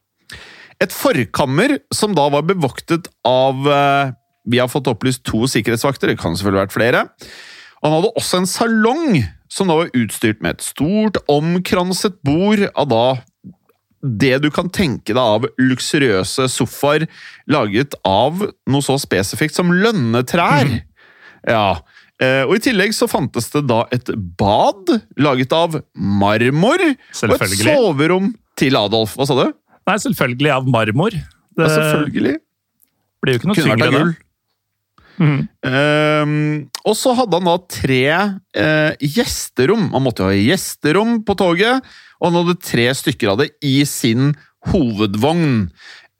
Et 0.83 0.91
forkammer 0.91 1.77
som 1.93 2.15
da 2.17 2.25
var 2.33 2.45
bevoktet 2.47 3.07
av 3.27 3.67
eh, 3.69 4.13
Vi 4.50 4.59
har 4.59 4.67
fått 4.71 4.89
opplyst 4.91 5.23
to 5.23 5.45
sikkerhetsvakter, 5.47 6.12
det 6.12 6.19
kan 6.19 6.35
selvfølgelig 6.35 6.65
vært 6.65 6.75
flere. 6.75 7.03
Og 7.79 7.88
han 7.88 7.95
hadde 7.95 8.15
også 8.19 8.41
en 8.41 8.50
salong 8.50 9.21
som 9.51 9.69
da 9.69 9.77
var 9.77 9.93
utstyrt 9.95 10.41
med 10.43 10.57
et 10.57 10.65
stort, 10.65 11.19
omkranset 11.31 12.17
bord 12.25 12.65
av 12.73 12.89
da 12.91 13.05
det 14.03 14.35
du 14.43 14.50
kan 14.51 14.67
tenke 14.73 15.13
deg 15.13 15.21
av 15.21 15.45
luksuriøse 15.62 16.50
sofaer 16.51 17.05
laget 17.47 17.95
av 18.03 18.41
noe 18.43 18.83
så 18.83 18.97
spesifikt 19.00 19.55
som 19.55 19.71
lønnetrær. 19.71 20.73
Ja. 21.47 21.79
Eh, 22.22 22.43
Og 22.46 22.55
I 22.55 22.63
tillegg 22.70 22.93
så 22.93 23.08
fantes 23.10 23.50
det 23.53 23.65
da 23.67 23.84
et 23.91 24.10
bad 24.38 24.91
laget 25.17 25.53
av 25.53 25.79
marmor, 25.96 26.79
og 26.84 27.36
et 27.41 27.55
soverom 27.58 28.34
til 28.60 28.77
Adolf. 28.77 29.15
Hva 29.17 29.25
sa 29.27 29.38
du? 29.39 29.53
Nei, 29.88 29.96
selvfølgelig 30.00 30.51
av 30.53 30.67
marmor. 30.70 31.10
Det 31.12 31.65
Ja, 31.65 31.70
selvfølgelig. 31.70 32.38
blir 33.22 33.34
jo 33.34 33.39
ikke 33.39 33.48
noe 33.50 33.55
Kunne 33.55 33.74
tyngre 33.77 33.88
enn 33.88 33.98
gull. 33.98 34.13
Mm. 35.13 35.41
Ehm, 35.70 36.70
og 36.89 36.96
så 36.98 37.13
hadde 37.13 37.38
han 37.38 37.46
da 37.46 37.58
tre 37.70 38.05
uh, 38.58 38.91
gjesterom. 38.98 39.91
Han 39.93 40.01
måtte 40.03 40.24
jo 40.25 40.32
ha 40.32 40.38
gjesterom 40.39 41.20
på 41.25 41.36
toget, 41.38 41.84
og 42.20 42.32
han 42.32 42.39
hadde 42.39 42.55
tre 42.65 42.88
stykker 42.98 43.29
av 43.34 43.38
det 43.43 43.51
i 43.62 43.84
sin 43.86 44.34
hovedvogn. 44.72 45.70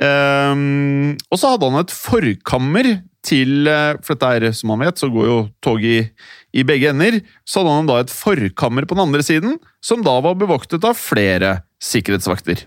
Ehm, 0.03 1.15
og 1.31 1.39
så 1.39 1.53
hadde 1.55 1.69
han 1.71 1.81
et 1.81 1.93
forkammer 1.95 2.91
til 3.23 3.69
eh, 3.69 3.95
For 4.03 4.17
dette 4.17 4.31
er, 4.35 4.49
som 4.55 4.73
man 4.73 4.83
vet, 4.83 4.99
så 4.99 5.09
går 5.11 5.29
jo 5.29 5.37
toget 5.63 5.89
i, 5.89 6.27
i 6.59 6.65
begge 6.67 6.91
ender. 6.91 7.21
Så 7.47 7.61
hadde 7.61 7.77
han 7.79 7.89
da 7.89 8.01
et 8.03 8.13
forkammer 8.13 8.87
på 8.87 8.97
den 8.97 9.05
andre 9.07 9.23
siden, 9.25 9.57
som 9.83 10.03
da 10.05 10.17
var 10.23 10.37
bevoktet 10.39 10.85
av 10.87 10.99
flere 10.99 11.61
sikkerhetsvakter. 11.83 12.65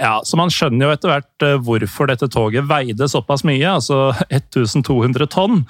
Ja, 0.00 0.20
så 0.24 0.38
man 0.40 0.52
skjønner 0.52 0.88
jo 0.88 0.94
etter 0.94 1.12
hvert 1.12 1.46
eh, 1.46 1.58
hvorfor 1.60 2.08
dette 2.08 2.30
toget 2.32 2.68
veide 2.70 3.08
såpass 3.10 3.44
mye, 3.48 3.76
altså 3.76 4.12
1200 4.30 5.28
tonn, 5.32 5.64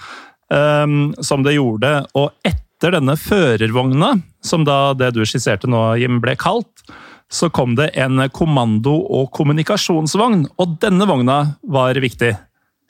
um, 0.52 0.98
som 1.20 1.46
det 1.46 1.56
gjorde. 1.56 1.94
Og 2.18 2.30
etter 2.46 2.96
denne 2.96 3.16
førervogna, 3.18 4.14
som 4.44 4.66
da 4.66 4.92
det 4.98 5.12
du 5.16 5.24
skisserte 5.26 5.70
nå, 5.70 5.82
Jim, 6.00 6.22
ble 6.22 6.36
kalt, 6.38 6.86
så 7.32 7.48
kom 7.50 7.74
det 7.78 7.94
en 7.96 8.20
kommando- 8.28 9.06
og 9.08 9.30
kommunikasjonsvogn, 9.32 10.46
og 10.60 10.74
denne 10.82 11.06
vogna 11.08 11.38
var 11.64 11.96
viktig. 11.96 12.34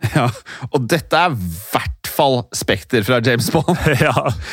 Ja, 0.16 0.26
og 0.72 0.86
dette 0.90 1.16
er 1.18 1.32
i 1.32 1.50
hvert 1.72 2.10
fall 2.12 2.42
Spekter 2.56 3.04
fra 3.06 3.20
James 3.24 3.48
Bond. 3.54 3.78
Ja, 4.02 4.12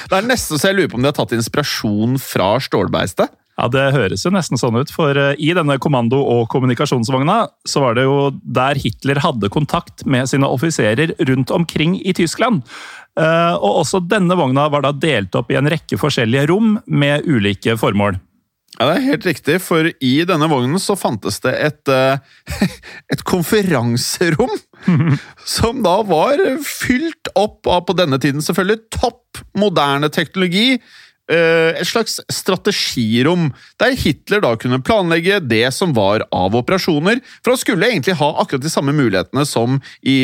Det 0.10 0.16
er 0.20 0.28
nesten 0.30 0.60
så 0.62 0.70
jeg 0.72 0.78
lurer 0.80 0.92
på 0.94 1.00
om 1.00 1.04
de 1.06 1.10
har 1.12 1.18
tatt 1.18 1.34
inspirasjon 1.36 2.20
fra 2.22 2.54
Stålbeistet. 2.64 3.34
Ja, 3.60 3.66
Det 3.68 3.82
høres 3.92 4.24
jo 4.24 4.32
nesten 4.32 4.56
sånn 4.62 4.78
ut, 4.80 4.92
for 4.96 5.18
eh, 5.20 5.34
i 5.36 5.50
denne 5.58 5.76
kommando- 5.84 6.22
og 6.24 6.46
kommunikasjonsvogna 6.54 7.42
så 7.68 7.82
var 7.84 7.98
det 7.98 8.06
jo 8.08 8.30
der 8.40 8.80
Hitler 8.80 9.20
hadde 9.20 9.50
kontakt 9.52 10.06
med 10.08 10.30
sine 10.32 10.48
offiserer 10.48 11.12
rundt 11.28 11.52
omkring 11.52 11.98
i 12.00 12.14
Tyskland. 12.16 12.62
Eh, 13.20 13.54
Og 13.60 13.82
også 13.82 14.00
denne 14.08 14.38
vogna 14.40 14.70
var 14.72 14.86
da 14.88 14.94
delt 14.96 15.36
opp 15.36 15.52
i 15.52 15.58
en 15.60 15.68
rekke 15.68 16.00
forskjellige 16.00 16.48
rom 16.54 16.78
med 16.88 17.28
ulike 17.28 17.76
formål. 17.82 18.22
Ja, 18.78 18.86
Det 18.86 18.96
er 18.96 19.08
helt 19.10 19.26
riktig, 19.28 19.58
for 19.66 19.90
i 19.90 20.14
denne 20.30 20.48
vognen 20.52 20.80
så 20.80 20.96
fantes 21.00 21.42
det 21.44 21.56
et, 21.58 21.92
eh, 21.92 22.20
et 23.14 23.24
konferanserom 23.28 24.54
som 25.58 25.82
da 25.84 25.98
var 26.08 26.40
fylt 26.64 27.32
opp 27.36 27.68
av 27.68 27.86
på 27.90 27.98
denne 27.98 28.20
tiden 28.22 28.46
selvfølgelig 28.46 28.86
topp 28.96 29.42
moderne 29.58 30.12
teknologi. 30.14 30.78
Eh, 31.30 31.80
Et 31.80 31.88
slags 31.88 32.20
strategirom, 32.32 33.52
der 33.80 33.96
Hitler 33.96 34.42
da 34.44 34.56
kunne 34.60 34.82
planlegge 34.84 35.40
det 35.48 35.68
som 35.76 35.94
var 35.94 36.26
av 36.34 36.56
operasjoner. 36.58 37.22
For 37.44 37.54
han 37.54 37.62
skulle 37.62 37.90
egentlig 37.92 38.18
ha 38.20 38.30
akkurat 38.42 38.64
de 38.66 38.72
samme 38.74 38.94
mulighetene 38.98 39.46
som 39.48 39.80
i 40.04 40.18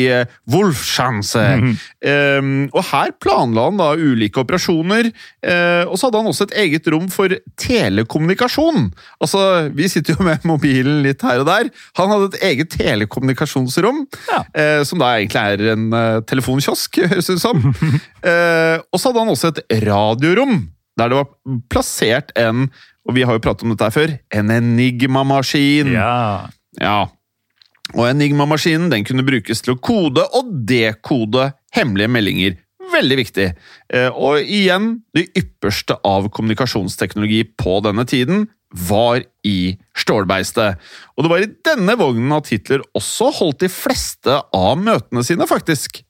Wolfschanze. 0.50 1.44
Mm. 1.62 1.72
Eh, 2.06 2.50
og 2.76 2.82
her 2.90 3.14
planla 3.22 3.68
han 3.70 3.80
da 3.80 3.92
ulike 3.96 4.42
operasjoner, 4.42 5.10
eh, 5.46 5.84
og 5.86 5.96
så 5.98 6.08
hadde 6.08 6.22
han 6.22 6.30
også 6.32 6.48
et 6.50 6.56
eget 6.66 6.90
rom 6.92 7.08
for 7.12 7.32
telekommunikasjon. 7.60 8.90
Altså, 9.22 9.42
Vi 9.76 9.88
sitter 9.88 10.16
jo 10.16 10.24
med 10.26 10.44
mobilen 10.48 11.02
litt 11.04 11.22
her 11.26 11.40
og 11.42 11.46
der. 11.48 11.70
Han 11.98 12.12
hadde 12.12 12.30
et 12.34 12.42
eget 12.50 12.70
telekommunikasjonsrom, 12.76 14.06
Ja. 14.30 14.44
eh, 14.54 14.82
som 14.84 14.98
da 14.98 15.14
egentlig 15.16 15.42
er 15.42 15.72
en 15.72 15.92
eh, 15.92 16.20
telefonkiosk, 16.26 16.98
høres 17.10 17.26
det 17.26 17.36
ut 17.38 17.42
som. 17.42 17.62
eh, 18.22 18.78
og 18.92 18.98
så 19.00 19.10
hadde 19.10 19.24
han 19.24 19.32
også 19.34 19.52
et 19.54 19.62
radiorom, 19.86 20.68
der 20.96 21.12
det 21.12 21.18
var 21.20 21.60
plassert 21.72 22.32
en 22.40 22.68
og 23.06 23.14
vi 23.14 23.22
har 23.22 23.36
jo 23.36 23.42
pratet 23.42 23.62
om 23.62 23.70
dette 23.70 23.86
her 23.86 23.94
før, 23.94 24.12
en 24.34 24.50
Enigma-maskin. 24.50 25.92
Ja. 25.94 26.48
Ja. 26.80 27.06
Og 27.94 28.08
Enigma-maskinen 28.08 28.90
den 28.90 29.06
kunne 29.06 29.22
brukes 29.26 29.62
til 29.62 29.76
å 29.76 29.78
kode 29.78 30.24
og 30.34 30.48
dekode 30.66 31.52
hemmelige 31.76 32.10
meldinger. 32.10 32.56
Veldig 32.90 33.18
viktig. 33.18 33.46
Eh, 33.94 34.10
Og 34.10 34.42
igjen, 34.42 35.02
det 35.14 35.28
ypperste 35.38 35.98
av 36.06 36.28
kommunikasjonsteknologi 36.34 37.44
på 37.58 37.78
denne 37.86 38.06
tiden 38.06 38.48
var 38.74 39.22
i 39.46 39.76
stålbeistet. 39.96 40.82
Og 41.14 41.24
det 41.24 41.30
var 41.30 41.44
i 41.44 41.52
denne 41.66 41.94
vognen 41.98 42.34
at 42.34 42.50
Hitler 42.50 42.82
også 42.98 43.30
holdt 43.38 43.62
de 43.62 43.70
fleste 43.70 44.34
av 44.54 44.82
møtene 44.82 45.22
sine, 45.26 45.46
faktisk. 45.46 46.02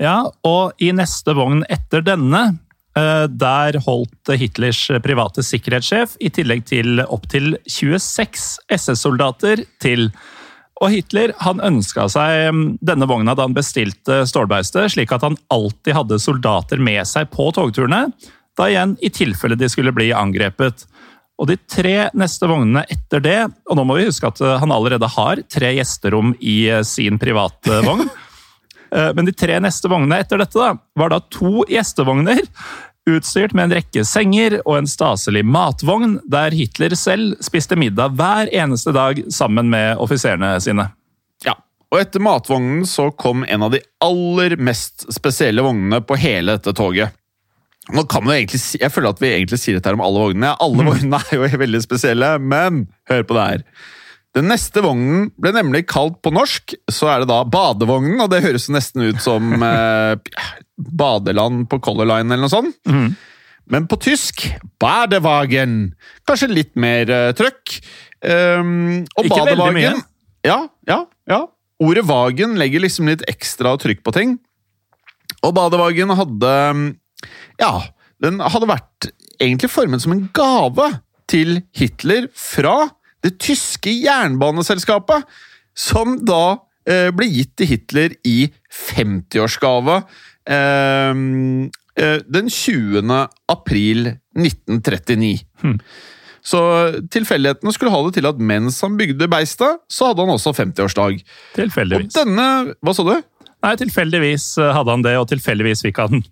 Ja, 0.00 0.22
og 0.48 0.80
i 0.80 0.88
neste 0.96 1.36
vogn 1.36 1.66
etter 1.68 2.00
denne, 2.04 2.56
der 2.94 3.76
holdt 3.84 4.32
Hitlers 4.34 4.80
private 5.04 5.44
sikkerhetssjef 5.46 6.16
i 6.18 6.30
tillegg 6.34 6.64
til 6.66 6.98
opptil 7.04 7.52
26 7.70 8.58
SS-soldater 8.74 9.62
til. 9.80 10.08
Og 10.80 10.94
Hitler 10.94 11.34
han 11.44 11.60
ønska 11.64 12.06
seg 12.08 12.50
mm, 12.56 12.62
denne 12.84 13.08
vogna 13.08 13.34
da 13.36 13.44
han 13.44 13.56
bestilte 13.56 14.22
stålbeistet, 14.28 14.94
slik 14.94 15.12
at 15.12 15.26
han 15.26 15.36
alltid 15.52 15.96
hadde 15.96 16.20
soldater 16.22 16.80
med 16.80 17.04
seg 17.08 17.28
på 17.34 17.50
togturene, 17.56 18.06
da 18.56 18.68
igjen 18.68 18.96
i 19.04 19.12
tilfelle 19.12 19.58
de 19.60 19.68
skulle 19.70 19.92
bli 19.96 20.08
angrepet. 20.16 20.86
Og 21.40 21.48
de 21.48 21.56
tre 21.70 22.08
neste 22.16 22.48
vognene 22.48 22.86
etter 22.92 23.22
det, 23.24 23.38
og 23.68 23.76
nå 23.76 23.84
må 23.88 24.00
vi 24.00 24.08
huske 24.08 24.28
at 24.28 24.40
eh, 24.44 24.58
han 24.60 24.72
allerede 24.74 25.08
har 25.08 25.40
tre 25.52 25.70
gjesterom 25.76 26.34
i 26.40 26.56
eh, 26.68 26.82
sin 26.84 27.20
private 27.20 27.80
vogn, 27.86 28.08
Eh, 28.08 28.19
Men 28.90 29.28
de 29.28 29.32
tre 29.36 29.54
neste 29.62 29.86
vognene 29.90 30.18
etter 30.18 30.40
dette 30.40 30.58
da, 30.58 30.72
var 30.98 31.12
da 31.12 31.20
to 31.30 31.62
gjestevogner, 31.70 32.40
utstyrt 33.08 33.54
med 33.56 33.68
en 33.68 33.76
rekke 33.78 34.04
senger 34.06 34.58
og 34.64 34.80
en 34.80 34.88
staselig 34.90 35.42
matvogn, 35.46 36.18
der 36.30 36.54
Hitler 36.56 36.94
selv 36.98 37.38
spiste 37.44 37.78
middag 37.78 38.16
hver 38.18 38.50
eneste 38.52 38.92
dag 38.96 39.22
sammen 39.32 39.70
med 39.72 40.00
offiserene 40.02 40.52
sine. 40.62 40.90
Ja. 41.46 41.56
Og 41.90 42.02
etter 42.02 42.22
matvognen 42.22 42.84
så 42.88 43.10
kom 43.10 43.44
en 43.48 43.66
av 43.66 43.72
de 43.74 43.82
aller 44.04 44.56
mest 44.60 45.08
spesielle 45.12 45.64
vognene 45.64 46.02
på 46.04 46.18
hele 46.20 46.58
dette 46.58 46.74
toget. 46.76 47.16
Nå 47.90 48.04
kan 48.06 48.22
man 48.22 48.36
jo 48.36 48.42
egentlig 48.42 48.60
si, 48.62 48.78
Jeg 48.78 48.92
føler 48.92 49.10
at 49.10 49.22
vi 49.22 49.32
egentlig 49.32 49.58
sier 49.58 49.78
dette 49.78 49.94
om 49.96 50.02
alle 50.04 50.20
vognene. 50.22 50.52
Alle 50.62 50.84
vognene 50.86 51.22
er 51.24 51.40
jo 51.40 51.48
veldig 51.64 51.80
spesielle, 51.82 52.36
men 52.38 52.84
hør 53.10 53.24
på 53.26 53.38
det 53.38 53.46
her. 53.48 53.64
Den 54.36 54.46
neste 54.46 54.82
vognen 54.84 55.30
ble 55.40 55.50
nemlig 55.56 55.88
kalt 55.90 56.20
på 56.22 56.30
norsk, 56.34 56.76
så 56.90 57.08
er 57.10 57.22
det 57.22 57.30
da 57.32 57.40
badevognen, 57.50 58.20
og 58.22 58.30
det 58.30 58.44
høres 58.44 58.68
nesten 58.70 59.08
ut 59.08 59.22
som 59.22 59.56
eh, 59.66 60.14
badeland 60.76 61.66
på 61.70 61.80
Color 61.82 62.06
Line 62.12 62.30
eller 62.30 62.46
noe 62.46 62.52
sånt. 62.52 62.78
Men 63.70 63.86
på 63.90 63.98
tysk 64.02 64.48
Badewagen. 64.82 65.92
Kanskje 66.26 66.50
litt 66.50 66.72
mer 66.80 67.10
eh, 67.10 67.30
trøkk. 67.38 67.76
Um, 68.20 69.02
og 69.16 69.28
Ikke 69.28 69.44
veldig 69.48 69.74
mye. 69.76 69.92
Ja, 70.46 70.58
ja, 70.88 71.04
ja. 71.30 71.40
Ordet 71.80 72.04
vagen 72.08 72.58
legger 72.60 72.82
liksom 72.82 73.08
litt 73.08 73.22
ekstra 73.30 73.76
trykk 73.80 74.02
på 74.04 74.14
ting. 74.16 74.34
Og 75.46 75.54
badevagen 75.56 76.12
hadde 76.18 76.54
Ja, 77.60 77.72
den 78.20 78.40
hadde 78.42 78.68
vært 78.68 79.10
egentlig 79.40 79.70
formet 79.72 80.04
som 80.04 80.12
en 80.14 80.26
gave 80.36 80.90
til 81.30 81.60
Hitler 81.76 82.26
fra 82.36 82.90
det 83.24 83.36
tyske 83.42 83.92
jernbaneselskapet, 83.92 85.26
som 85.76 86.18
da 86.26 86.60
eh, 86.88 87.10
ble 87.14 87.28
gitt 87.30 87.54
til 87.60 87.72
Hitler 87.74 88.16
i 88.26 88.38
50-årsgave 88.90 90.00
eh, 90.50 91.20
eh, 92.04 92.16
den 92.26 92.50
20. 92.50 93.12
april 93.50 94.14
1939. 94.38 95.34
Så 96.40 96.60
tilfeldighetene 97.12 97.72
skulle 97.76 97.92
ha 97.92 98.00
det 98.06 98.14
til 98.16 98.28
at 98.30 98.38
mens 98.40 98.80
han 98.84 98.96
bygde 98.96 99.28
beistet, 99.30 99.82
så 99.92 100.10
hadde 100.10 100.24
han 100.24 100.32
også 100.32 100.54
50-årsdag. 100.56 101.20
Tilfeldigvis. 101.58 102.14
Og 102.14 102.16
denne 102.16 102.48
Hva 102.80 102.96
sa 102.96 103.04
du? 103.04 103.14
Nei, 103.60 103.74
tilfeldigvis 103.76 104.54
eh, 104.56 104.72
hadde 104.72 104.94
han 104.94 105.04
det, 105.04 105.16
og 105.20 105.28
tilfeldigvis 105.28 105.84
fikk 105.84 106.00
han 106.00 106.22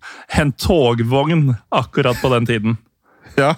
en 0.41 0.53
togvogn 0.57 1.51
akkurat 1.69 2.17
på 2.21 2.31
den 2.33 2.49
tiden. 2.49 2.77
Ja, 3.37 3.53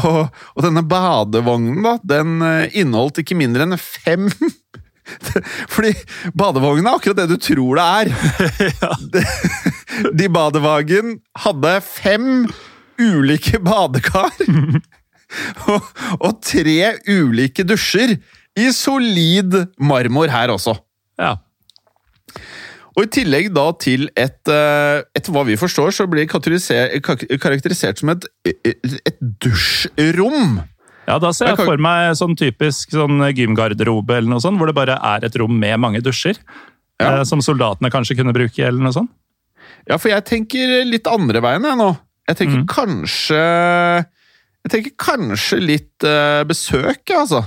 og, 0.00 0.30
og 0.56 0.64
denne 0.64 0.84
badevognen, 0.88 1.82
da, 1.84 1.98
den 2.00 2.40
eh, 2.46 2.80
inneholdt 2.80 3.20
ikke 3.20 3.36
mindre 3.36 3.66
enn 3.66 3.76
fem 3.80 4.30
Fordi 5.74 5.92
badevognen 6.38 6.86
er 6.88 6.96
akkurat 6.96 7.18
det 7.18 7.26
du 7.32 7.36
tror 7.42 7.78
det 7.78 7.86
er. 8.00 8.12
De, 9.12 9.22
de 10.16 10.28
badevagen 10.32 11.16
hadde 11.42 11.72
fem 11.84 12.28
ulike 13.02 13.60
badekar. 13.62 14.32
Og, 15.72 15.86
og 16.20 16.42
tre 16.44 16.90
ulike 17.08 17.64
dusjer 17.64 18.18
i 18.60 18.66
solid 18.76 19.54
marmor 19.80 20.28
her 20.28 20.52
også. 20.52 20.74
Ja. 21.16 21.38
Og 22.96 23.06
i 23.06 23.08
tillegg 23.08 23.48
da 23.56 23.64
til 23.80 24.08
et, 24.20 24.40
eh, 24.52 25.00
etter 25.16 25.32
hva 25.32 25.46
vi 25.48 25.56
forstår, 25.56 25.94
så 25.96 26.04
blir 26.10 26.26
det 26.26 26.32
karakterisert, 26.32 28.02
som 28.02 28.10
et, 28.12 28.26
et 28.44 29.22
dusjrom. 29.40 30.58
ja, 31.08 31.16
da 31.18 31.30
ser 31.32 31.52
Jeg 31.54 31.62
for 31.62 31.80
meg 31.80 32.12
sånn 32.20 32.36
typisk 32.36 32.92
sånn 32.92 33.22
gymgarderobe 33.32 34.18
eller 34.18 34.34
noe 34.34 34.44
sånt, 34.44 34.60
hvor 34.60 34.68
det 34.68 34.76
bare 34.76 34.98
er 35.00 35.24
et 35.24 35.38
rom 35.40 35.56
med 35.58 35.80
mange 35.80 36.02
dusjer. 36.04 36.36
Ja. 37.00 37.20
eh, 37.20 37.24
Som 37.24 37.40
soldatene 37.40 37.90
kanskje 37.90 38.18
kunne 38.20 38.34
bruke, 38.36 38.60
eller 38.60 38.84
noe 38.84 38.92
sånt. 38.92 39.10
Ja, 39.88 39.96
for 39.96 40.12
jeg 40.12 40.24
tenker 40.28 40.84
litt 40.86 41.08
andre 41.10 41.40
veien 41.42 41.64
jeg 41.64 41.78
nå. 41.80 41.88
Jeg 42.28 42.38
tenker 42.38 42.60
kanskje 42.70 43.40
Jeg 44.62 44.70
tenker 44.70 44.92
kanskje 45.00 45.58
litt 45.58 46.04
eh, 46.06 46.44
besøk, 46.46 47.02
altså. 47.16 47.40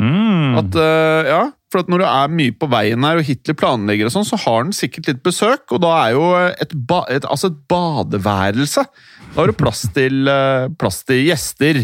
Mm. 0.00 0.54
At, 0.60 0.76
uh, 0.80 1.28
ja, 1.28 1.40
for 1.70 1.86
når 1.92 2.02
du 2.02 2.06
er 2.08 2.32
mye 2.34 2.54
på 2.56 2.68
veien 2.72 3.04
her, 3.06 3.20
og 3.20 3.26
Hitler 3.28 3.56
planlegger 3.58 4.08
og 4.08 4.14
sånn, 4.14 4.26
så 4.26 4.38
har 4.42 4.62
han 4.64 4.72
sikkert 4.74 5.10
litt 5.10 5.20
besøk, 5.26 5.66
og 5.76 5.82
da 5.84 5.92
er 6.06 6.14
jo 6.16 6.24
et, 6.48 6.72
ba 6.88 7.02
et, 7.12 7.26
altså 7.28 7.50
et 7.52 7.58
badeværelse. 7.70 8.86
Da 9.30 9.36
har 9.38 9.50
du 9.52 9.56
plass 9.60 9.84
til, 9.94 10.24
uh, 10.26 10.70
plass 10.80 11.02
til 11.08 11.22
gjester. 11.28 11.82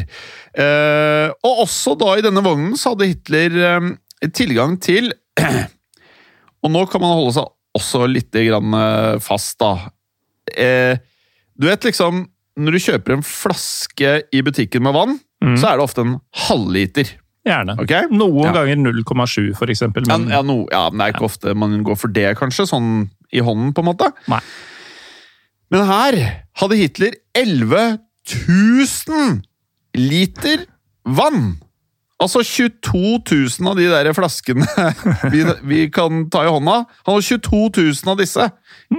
Uh, 0.56 1.28
og 1.44 1.66
også 1.66 1.94
da 2.00 2.16
i 2.16 2.24
denne 2.24 2.42
vognen 2.44 2.78
så 2.80 2.94
hadde 2.94 3.10
Hitler 3.12 3.58
tilgang 4.32 4.78
til 4.80 5.12
Og 6.64 6.72
nå 6.72 6.80
kan 6.90 7.02
man 7.04 7.12
holde 7.14 7.34
seg 7.36 7.50
også 7.76 8.06
litt 8.08 8.32
grann, 8.32 8.72
fast, 9.22 9.60
da. 9.60 9.74
Du 11.52 11.66
vet 11.68 11.84
liksom 11.84 12.22
Når 12.56 12.72
du 12.72 12.80
kjøper 12.80 13.14
en 13.18 13.26
flaske 13.28 14.14
i 14.32 14.40
butikken 14.42 14.82
med 14.88 14.96
vann, 14.96 15.18
Mm. 15.44 15.56
så 15.60 15.68
er 15.68 15.76
det 15.76 15.84
ofte 15.84 16.00
en 16.00 16.14
halvliter. 16.46 17.10
Gjerne. 17.46 17.76
Okay? 17.82 18.08
Noen 18.10 18.44
Ja. 18.48 18.52
ganger 18.56 18.76
0,7, 18.80 19.52
for 19.56 19.70
eksempel. 19.70 20.02
Ja, 20.08 20.16
Men 20.18 20.28
ja, 20.32 20.40
no, 20.42 20.66
ja, 20.72 20.88
men 20.90 20.98
det 20.98 21.06
er 21.06 21.12
ikke 21.14 21.28
ofte 21.28 21.54
man 21.54 21.76
går 21.86 21.96
for 22.00 22.08
det, 22.08 22.36
kanskje, 22.40 22.66
sånn 22.66 22.88
i 23.32 23.38
hånden, 23.44 23.72
på 23.74 23.84
en 23.84 23.90
måte. 23.92 24.10
Nei. 24.30 24.40
Men 25.70 25.86
her 25.86 26.18
hadde 26.58 26.76
Hitler 26.78 27.14
11 27.34 27.98
000 28.48 29.40
liter 29.94 30.66
vann! 31.06 31.56
Altså 32.18 32.40
22 32.40 33.20
000 33.60 33.68
av 33.68 33.76
de 33.76 33.90
der 33.92 34.08
flaskene 34.16 34.64
vi, 35.34 35.42
vi 35.68 35.80
kan 35.92 36.24
ta 36.32 36.46
i 36.46 36.48
hånda. 36.48 36.78
Han 37.04 37.18
har 37.18 37.20
22 37.20 37.68
000 37.76 38.12
av 38.14 38.16
disse 38.22 38.46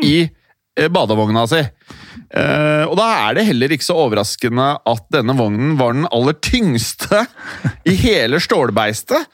i 0.05 0.11
eh, 0.21 0.29
badevogna 0.93 1.47
si. 1.49 1.59
Eh, 2.29 2.83
og 2.85 2.95
da 2.99 3.07
er 3.27 3.37
det 3.37 3.45
heller 3.49 3.73
ikke 3.73 3.87
så 3.87 3.95
overraskende 4.03 4.67
at 4.85 5.05
denne 5.15 5.33
vognen 5.37 5.75
var 5.79 5.95
den 5.97 6.07
aller 6.13 6.35
tyngste 6.43 7.23
i 7.87 7.95
hele 8.03 8.39
stålbeistet. 8.43 9.25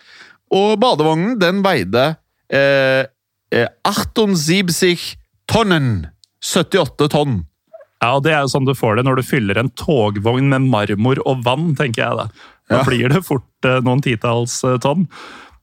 Og 0.54 0.76
badevognen 0.82 1.36
den 1.42 1.64
veide 1.66 2.14
eh, 2.54 3.04
eh, 3.54 3.68
78 3.90 5.18
tonnen. 5.52 6.08
78 6.44 7.10
tonn. 7.14 7.42
Ja, 8.04 8.16
og 8.18 8.24
Det 8.26 8.34
er 8.36 8.42
jo 8.44 8.52
sånn 8.52 8.66
du 8.68 8.74
får 8.76 8.98
det 9.00 9.06
når 9.08 9.20
du 9.22 9.24
fyller 9.24 9.60
en 9.62 9.70
togvogn 9.80 10.50
med 10.52 10.66
marmor 10.68 11.22
og 11.26 11.44
vann, 11.46 11.70
tenker 11.80 12.04
jeg 12.04 12.18
da. 12.20 12.26
Da 12.72 12.80
Ja. 12.82 12.84
blir 12.88 13.10
det 13.12 13.22
fort 13.26 13.68
eh, 13.68 13.80
noen 13.84 14.02
titalls 14.04 14.58
eh, 14.68 14.78
tonn. 14.84 15.06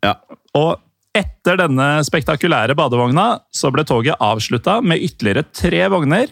Ja. 0.05 0.15
Og 0.57 0.81
etter 1.17 1.59
denne 1.59 1.89
spektakulære 2.07 2.77
badevogna 2.79 3.41
så 3.55 3.73
ble 3.75 3.85
toget 3.89 4.21
avslutta 4.23 4.79
med 4.85 5.03
ytterligere 5.03 5.47
tre 5.51 5.83
vogner. 5.91 6.31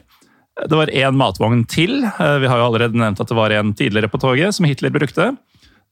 Det 0.58 0.74
var 0.74 0.90
én 0.90 1.18
matvogn 1.18 1.64
til. 1.70 2.02
Eh, 2.04 2.38
Vi 2.42 2.50
har 2.50 2.58
jo 2.58 2.66
allerede 2.68 2.98
nevnt 2.98 3.20
at 3.20 3.28
det 3.30 3.38
var 3.38 3.54
en 3.54 3.74
tidligere 3.74 4.10
på 4.10 4.20
toget 4.22 4.54
som 4.54 4.66
Hitler 4.66 4.90
brukte. 4.94 5.32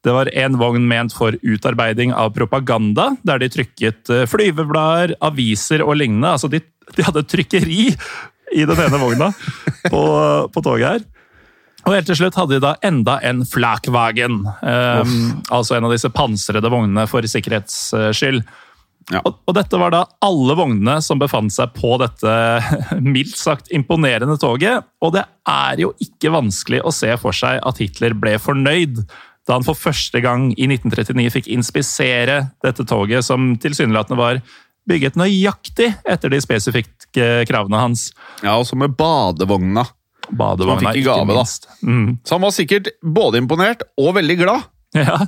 Det 0.04 0.12
var 0.14 0.30
en 0.34 0.58
vogn 0.58 0.86
ment 0.86 1.14
for 1.14 1.34
utarbeiding 1.42 2.12
av 2.14 2.34
propaganda, 2.34 3.16
der 3.26 3.42
de 3.42 3.48
trykket 3.50 4.10
eh, 4.10 4.26
flyveblader, 4.30 5.16
aviser 5.20 5.82
og 5.82 5.96
lignende. 5.98 6.34
Altså, 6.34 6.50
de, 6.50 6.62
de 6.94 7.06
hadde 7.06 7.26
trykkeri 7.26 7.92
i 8.54 8.64
den 8.66 8.78
ene 8.78 9.02
vogna 9.02 9.32
på, 9.90 10.02
på 10.54 10.62
toget 10.62 10.86
her. 10.86 11.06
Og 11.86 11.94
helt 11.94 12.08
til 12.10 12.18
slutt 12.18 12.34
hadde 12.34 12.56
de 12.56 12.62
da 12.64 12.74
enda 12.86 13.20
en 13.22 13.44
flakwagen. 13.46 14.40
Um, 14.58 15.42
altså 15.54 15.76
en 15.76 15.86
av 15.86 15.92
disse 15.94 16.10
pansrede 16.10 16.70
vognene 16.72 17.04
for 17.06 17.22
sikkerhets 17.30 17.76
eh, 17.94 18.10
skyld. 18.10 18.42
Ja. 19.12 19.20
Og, 19.22 19.38
og 19.46 19.54
dette 19.54 19.78
var 19.78 19.92
da 19.94 20.02
alle 20.26 20.56
vognene 20.58 20.96
som 21.04 21.20
befant 21.20 21.54
seg 21.54 21.74
på 21.76 21.94
dette 22.02 22.32
mildt 23.04 23.38
sagt 23.38 23.70
imponerende 23.74 24.38
toget. 24.42 24.86
Og 25.04 25.14
det 25.14 25.24
er 25.50 25.82
jo 25.84 25.92
ikke 26.02 26.34
vanskelig 26.34 26.82
å 26.82 26.94
se 26.94 27.12
for 27.22 27.36
seg 27.36 27.60
at 27.62 27.82
Hitler 27.82 28.16
ble 28.18 28.36
fornøyd 28.42 29.04
da 29.46 29.54
han 29.54 29.66
for 29.66 29.78
første 29.78 30.18
gang 30.24 30.48
i 30.58 30.66
1939 30.66 31.30
fikk 31.36 31.50
inspisere 31.54 32.40
dette 32.66 32.82
toget, 32.88 33.22
som 33.22 33.52
tilsynelatende 33.62 34.18
var 34.18 34.40
bygget 34.90 35.18
nøyaktig 35.18 35.92
etter 36.06 36.32
de 36.32 36.40
spesifikke 36.42 37.28
kravene 37.46 37.78
hans. 37.78 38.08
Ja, 38.42 38.56
og 38.58 38.66
så 38.66 38.78
med 38.78 38.96
badevogna. 38.98 39.86
Badevogna, 40.26 40.94
ikke 40.98 41.20
minst. 41.28 41.68
Mm. 41.82 42.18
Så 42.26 42.34
han 42.34 42.42
var 42.42 42.54
sikkert 42.54 42.90
både 43.02 43.42
imponert 43.42 43.86
og 43.98 44.16
veldig 44.18 44.40
glad. 44.42 44.66
Ja. 44.96 45.18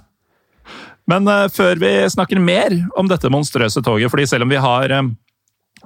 Men 1.09 1.29
eh, 1.29 1.47
før 1.53 1.81
vi 1.81 1.93
snakker 2.13 2.41
mer 2.43 2.75
om 3.01 3.09
dette 3.11 3.31
monstrøse 3.33 3.83
toget, 3.85 4.13
fordi 4.13 4.29
selv 4.29 4.47
om 4.47 4.53
vi 4.53 4.61
har 4.63 4.93
eh, 4.95 5.13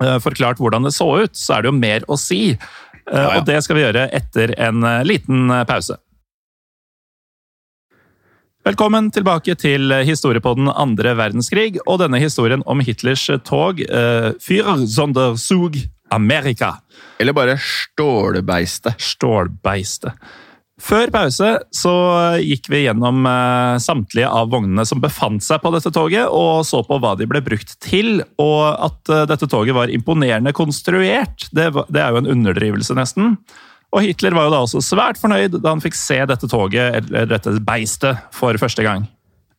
eh, 0.02 0.16
forklart 0.22 0.62
hvordan 0.62 0.88
det 0.88 0.94
så 0.96 1.08
ut, 1.24 1.36
så 1.38 1.56
er 1.56 1.64
det 1.64 1.72
jo 1.72 1.78
mer 1.78 2.06
å 2.10 2.18
si. 2.20 2.42
Eh, 2.52 3.12
ja. 3.12 3.36
Og 3.38 3.46
det 3.46 3.60
skal 3.64 3.78
vi 3.78 3.84
gjøre 3.86 4.08
etter 4.14 4.56
en 4.58 4.82
liten 5.06 5.52
pause. 5.68 5.98
Velkommen 8.62 9.08
tilbake 9.10 9.56
til 9.58 9.90
historiepodden 10.06 10.68
andre 10.70 11.16
verdenskrig 11.18 11.80
og 11.82 11.98
denne 11.98 12.20
historien 12.22 12.62
om 12.70 12.78
Hitlers 12.78 13.24
tog 13.42 13.80
uh, 13.82 14.28
Führer 14.38 14.84
Sonderzug 14.86 15.80
Amerika. 16.14 16.76
Eller 17.18 17.34
bare 17.34 17.56
stålbeiste. 17.58 18.94
Stålbeiste. 19.02 20.14
Før 20.82 21.12
pause 21.14 21.48
så 21.74 21.92
gikk 22.42 22.66
vi 22.72 22.80
gjennom 22.84 23.22
eh, 23.28 23.76
samtlige 23.82 24.26
av 24.26 24.50
vognene 24.50 24.82
som 24.88 25.02
befant 25.02 25.44
seg 25.44 25.62
på 25.62 25.70
dette 25.74 25.92
toget, 25.94 26.26
og 26.26 26.64
så 26.66 26.80
på 26.86 26.98
hva 26.98 27.12
de 27.18 27.28
ble 27.30 27.42
brukt 27.44 27.76
til. 27.84 28.18
Og 28.42 28.64
at 28.66 29.12
eh, 29.12 29.26
dette 29.30 29.46
toget 29.50 29.76
var 29.76 29.92
imponerende 29.94 30.54
konstruert, 30.56 31.46
det, 31.54 31.68
det 31.86 32.02
er 32.02 32.10
jo 32.10 32.22
en 32.24 32.32
underdrivelse, 32.34 32.96
nesten. 32.98 33.36
Og 33.92 34.06
Hitler 34.06 34.34
var 34.34 34.48
jo 34.48 34.54
da 34.56 34.62
også 34.64 34.82
svært 34.82 35.20
fornøyd 35.20 35.60
da 35.60 35.74
han 35.74 35.82
fikk 35.84 35.96
se 35.98 36.18
dette 36.28 36.50
toget, 36.50 36.98
eller 36.98 37.30
dette 37.30 37.54
beistet, 37.62 38.18
for 38.34 38.58
første 38.58 38.82
gang. 38.86 39.06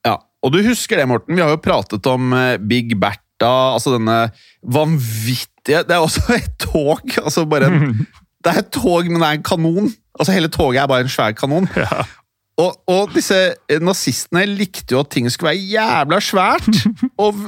Ja, 0.04 0.18
og 0.44 0.52
du 0.52 0.60
husker 0.66 1.00
det, 1.00 1.08
Morten. 1.08 1.38
Vi 1.38 1.46
har 1.46 1.54
jo 1.54 1.64
pratet 1.64 2.12
om 2.12 2.36
eh, 2.36 2.58
Big 2.60 2.98
Bertha, 3.00 3.54
altså 3.78 3.96
denne 3.96 4.26
vanvittige 4.62 5.86
Det 5.88 5.96
er 5.96 6.04
også 6.04 6.36
et 6.36 6.52
tog. 6.60 7.08
altså 7.24 7.48
bare 7.48 7.72
en, 7.72 8.08
Det 8.44 8.52
er 8.52 8.66
et 8.66 8.74
tog, 8.76 9.08
men 9.08 9.22
det 9.22 9.28
er 9.30 9.38
en 9.40 9.46
kanon. 9.48 9.94
Altså 10.19 10.36
Hele 10.36 10.52
toget 10.54 10.82
er 10.84 10.89
bare 10.89 11.06
en 11.06 11.12
svær 11.12 11.34
kanon. 11.38 11.67
Ja. 11.78 12.04
Og, 12.62 12.76
og 12.86 13.13
disse 13.15 13.38
eh, 13.65 13.82
nazistene 13.82 14.43
likte 14.45 14.93
jo 14.93 15.02
at 15.02 15.10
ting 15.13 15.26
skulle 15.32 15.54
være 15.56 15.63
jævla 15.73 16.19
svært, 16.21 16.67
og 17.23 17.39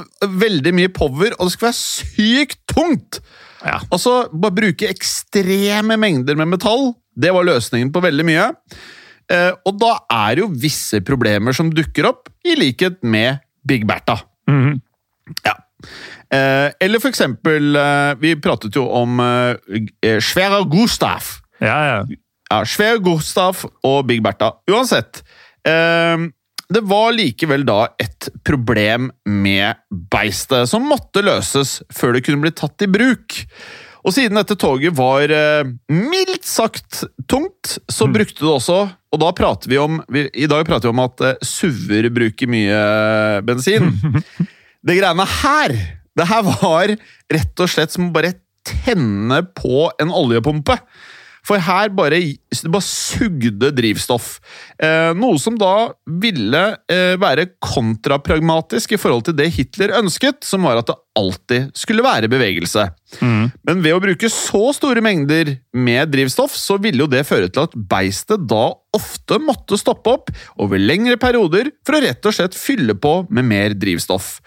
veldig 0.42 0.72
mye 0.74 0.90
power, 0.90 1.36
og 1.36 1.46
det 1.46 1.54
skulle 1.54 1.70
være 1.70 1.78
sykt 1.78 2.58
tungt! 2.72 3.20
Ja. 3.62 3.78
Altså, 3.94 4.26
bare 4.34 4.56
bruke 4.58 4.88
ekstreme 4.90 5.96
mengder 5.98 6.38
med 6.38 6.50
metall, 6.50 6.90
det 7.16 7.30
var 7.34 7.46
løsningen 7.46 7.92
på 7.94 8.02
veldig 8.02 8.26
mye. 8.26 8.48
Eh, 9.30 9.52
og 9.66 9.78
da 9.78 9.92
er 10.12 10.36
det 10.36 10.44
jo 10.44 10.50
visse 10.66 11.00
problemer 11.06 11.54
som 11.56 11.70
dukker 11.74 12.10
opp, 12.10 12.28
i 12.46 12.58
likhet 12.58 12.98
med 13.06 13.38
Big 13.66 13.86
Bertha. 13.86 14.18
Mhm. 14.50 14.80
Ja. 15.46 15.54
Eh, 16.34 16.68
eller 16.82 17.02
for 17.02 17.10
eksempel, 17.14 17.76
eh, 17.78 18.12
vi 18.18 18.34
pratet 18.42 18.74
jo 18.74 18.88
om 18.90 19.20
eh, 19.22 20.18
Schwerer 20.18 20.66
Gustav. 20.70 21.36
ja, 21.62 21.78
ja. 21.94 21.98
Ja, 22.50 22.62
Schwer 22.68 23.00
Gustav 23.02 23.64
og 23.84 24.04
Big 24.06 24.22
Bertha. 24.24 24.52
Uansett. 24.70 25.22
Eh, 25.66 26.28
det 26.66 26.82
var 26.82 27.12
likevel 27.14 27.62
da 27.66 27.84
et 28.02 28.28
problem 28.46 29.10
med 29.30 29.78
beistet 30.10 30.66
som 30.70 30.86
måtte 30.90 31.22
løses 31.22 31.80
før 31.94 32.16
det 32.16 32.24
kunne 32.26 32.42
bli 32.42 32.54
tatt 32.54 32.82
i 32.82 32.90
bruk. 32.90 33.36
Og 34.06 34.14
siden 34.14 34.38
dette 34.38 34.54
toget 34.58 34.94
var 34.94 35.30
eh, 35.34 35.66
mildt 35.90 36.46
sagt 36.46 37.02
tungt, 37.30 37.76
så 37.90 38.06
brukte 38.06 38.44
det 38.44 38.52
også 38.52 38.76
Og 38.86 39.18
da 39.18 39.32
prater 39.34 39.70
vi 39.70 39.80
om 39.82 39.98
vi, 40.12 40.28
I 40.30 40.46
dag 40.50 40.62
prater 40.68 40.86
vi 40.86 40.94
om 40.94 41.02
at 41.02 41.24
eh, 41.26 41.40
SUV-er 41.42 42.10
bruker 42.14 42.50
mye 42.50 42.76
eh, 42.76 43.40
bensin. 43.46 43.90
Det 44.86 44.94
greiene 45.00 45.24
her, 45.26 45.72
det 46.14 46.24
her 46.30 46.44
var 46.46 46.92
rett 47.34 47.62
og 47.64 47.70
slett 47.72 47.90
som 47.90 48.04
å 48.06 48.12
bare 48.14 48.36
tenne 48.62 49.40
på 49.56 49.88
en 49.98 50.12
oljepumpe. 50.14 50.76
For 51.46 51.62
her 51.62 51.92
bare, 51.94 52.18
bare 52.66 52.84
sugde 52.84 53.70
drivstoff. 53.74 54.36
Eh, 54.82 55.12
noe 55.18 55.38
som 55.38 55.54
da 55.58 55.92
ville 56.20 56.62
eh, 56.90 57.14
være 57.22 57.48
kontrapragmatisk 57.62 58.96
i 58.96 59.00
forhold 59.00 59.28
til 59.28 59.36
det 59.38 59.52
Hitler 59.54 59.94
ønsket, 60.00 60.42
som 60.46 60.66
var 60.66 60.80
at 60.80 60.90
det 60.90 60.98
alltid 61.16 61.70
skulle 61.78 62.04
være 62.04 62.30
bevegelse. 62.32 62.88
Mm. 63.22 63.46
Men 63.68 63.84
ved 63.84 63.94
å 63.94 64.02
bruke 64.02 64.30
så 64.32 64.64
store 64.76 65.04
mengder 65.04 65.54
med 65.76 66.10
drivstoff, 66.12 66.56
så 66.58 66.80
ville 66.82 67.04
jo 67.04 67.10
det 67.10 67.22
føre 67.28 67.48
til 67.48 67.68
at 67.68 67.78
beistet 67.94 68.48
da 68.50 68.66
ofte 68.96 69.38
måtte 69.42 69.78
stoppe 69.78 70.16
opp 70.18 70.34
over 70.62 70.82
lengre 70.82 71.18
perioder 71.20 71.70
for 71.86 71.98
å 71.98 72.02
rett 72.02 72.26
og 72.26 72.34
slett 72.34 72.58
fylle 72.58 72.96
på 72.98 73.20
med 73.30 73.46
mer 73.46 73.76
drivstoff. 73.78 74.38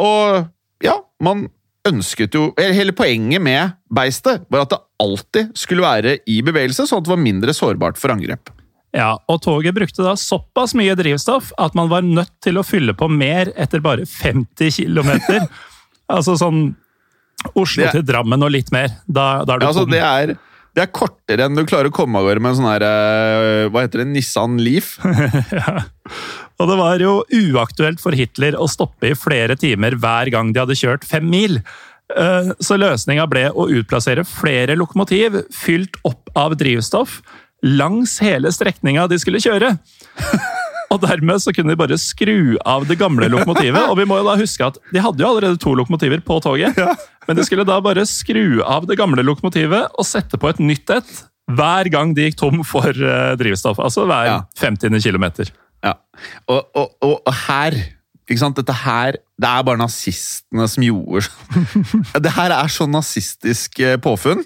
Og 0.00 0.46
ja, 0.84 0.96
man 1.20 1.48
ønsket 1.88 2.34
jo 2.36 2.50
Hele 2.60 2.92
poenget 2.96 3.42
med 3.42 3.76
beistet 3.92 4.44
var 4.52 4.66
at 4.66 4.72
det 4.74 4.80
alltid 5.00 5.52
skulle 5.56 5.84
være 5.84 6.18
i 6.28 6.40
bevegelse, 6.44 6.86
sånn 6.88 7.00
at 7.00 7.06
det 7.08 7.14
var 7.14 7.22
mindre 7.22 7.54
sårbart 7.56 8.00
for 8.00 8.12
angrep. 8.12 8.52
Ja, 8.96 9.14
og 9.30 9.38
toget 9.44 9.76
brukte 9.76 10.02
da 10.02 10.16
såpass 10.18 10.74
mye 10.74 10.96
drivstoff 10.98 11.52
at 11.62 11.76
man 11.78 11.90
var 11.92 12.02
nødt 12.02 12.32
til 12.42 12.58
å 12.58 12.66
fylle 12.66 12.92
på 12.98 13.06
mer 13.12 13.52
etter 13.54 13.82
bare 13.84 14.04
50 14.08 14.74
km. 14.76 15.12
altså 16.14 16.36
sånn 16.40 16.62
Oslo 17.54 17.86
er- 17.86 17.94
til 17.94 18.04
Drammen 18.04 18.42
og 18.44 18.52
litt 18.52 18.72
mer. 18.74 18.90
Da, 19.06 19.46
da 19.48 19.56
er 19.56 19.68
altså, 19.70 19.86
det, 19.88 20.02
er, 20.02 20.34
det 20.76 20.84
er 20.84 20.90
kortere 20.92 21.46
enn 21.46 21.56
du 21.56 21.62
klarer 21.64 21.88
å 21.88 21.94
komme 21.94 22.20
av 22.20 22.26
gårde 22.28 22.42
med 22.44 22.52
en 22.52 22.58
sånn 22.58 22.68
her 22.68 22.84
eh, 22.84 23.70
Hva 23.72 23.86
heter 23.86 24.02
det? 24.02 24.10
Nissan 24.10 24.58
Leaf? 24.60 24.98
ja. 25.60 25.78
Og 26.60 26.68
det 26.68 26.76
var 26.76 27.00
jo 27.00 27.12
uaktuelt 27.32 28.00
for 28.02 28.12
Hitler 28.16 28.56
å 28.60 28.66
stoppe 28.68 29.10
i 29.12 29.16
flere 29.16 29.56
timer 29.56 29.96
hver 29.96 30.28
gang 30.32 30.50
de 30.52 30.60
hadde 30.60 30.76
kjørt 30.76 31.06
fem 31.08 31.24
mil. 31.32 31.60
Eh, 32.12 32.50
Så 32.60 32.76
løsninga 32.76 33.24
ble 33.30 33.46
å 33.54 33.68
utplassere 33.70 34.26
flere 34.28 34.76
lokomotiv 34.76 35.40
fylt 35.56 35.96
opp 36.04 36.28
av 36.36 36.56
drivstoff 36.60 37.20
langs 37.64 38.18
hele 38.24 38.48
strekninga 38.52 39.06
de 39.08 39.18
skulle 39.20 39.40
kjøre. 39.40 39.74
Og 40.90 40.98
dermed 41.04 41.38
så 41.38 41.52
kunne 41.54 41.70
de 41.70 41.78
bare 41.78 41.96
skru 42.00 42.56
av 42.66 42.86
det 42.88 42.96
gamle 42.98 43.28
lokomotivet. 43.30 43.84
Og 43.92 43.96
vi 44.00 44.06
må 44.10 44.16
jo 44.18 44.24
da 44.26 44.34
huske 44.40 44.64
at 44.66 44.78
de 44.90 45.02
hadde 45.04 45.22
jo 45.22 45.28
allerede 45.28 45.60
to 45.62 45.72
lokomotiver 45.78 46.20
på 46.26 46.40
toget. 46.42 46.76
Men 47.28 47.38
de 47.38 47.44
skulle 47.46 47.66
da 47.68 47.76
bare 47.84 48.02
skru 48.10 48.58
av 48.66 48.88
det 48.90 48.96
gamle 48.98 49.22
lokomotivet 49.22 49.92
og 49.94 50.08
sette 50.08 50.40
på 50.40 50.50
et 50.50 50.58
nytt 50.64 50.90
et 50.96 51.12
hver 51.50 51.88
gang 51.92 52.12
de 52.14 52.26
gikk 52.28 52.36
tom 52.40 52.60
for 52.66 52.90
eh, 52.90 53.36
drivstoff. 53.38 53.78
Altså 53.82 54.04
hver 54.08 54.26
Ja. 54.32 54.38
50. 54.58 54.98
kilometer. 55.02 55.52
Ja. 55.84 55.96
Og, 56.50 56.60
og, 56.76 56.92
og, 57.00 57.16
og 57.24 57.34
her 57.46 57.76
ikke 58.30 58.42
sant? 58.44 58.60
Dette 58.60 58.76
her 58.84 59.18
Det 59.40 59.48
er 59.48 59.66
bare 59.66 59.80
nazistene 59.80 60.68
som 60.70 60.84
gjorde 60.86 61.24
sånn. 61.26 62.06
Det 62.26 62.34
her 62.36 62.54
er 62.54 62.70
sånn 62.72 62.94
nazistisk 62.94 63.80
eh, 63.82 63.98
påfunn. 64.02 64.44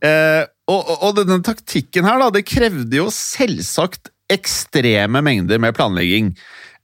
Eh, 0.00 0.44
og, 0.70 1.10
denne 1.18 1.40
taktikken 1.44 2.06
her, 2.06 2.20
da, 2.22 2.30
det 2.32 2.46
krevde 2.46 3.00
jo 3.00 3.08
selvsagt 3.12 4.12
ekstreme 4.30 5.22
mengder 5.26 5.58
med 5.58 5.74
planlegging. 5.74 6.30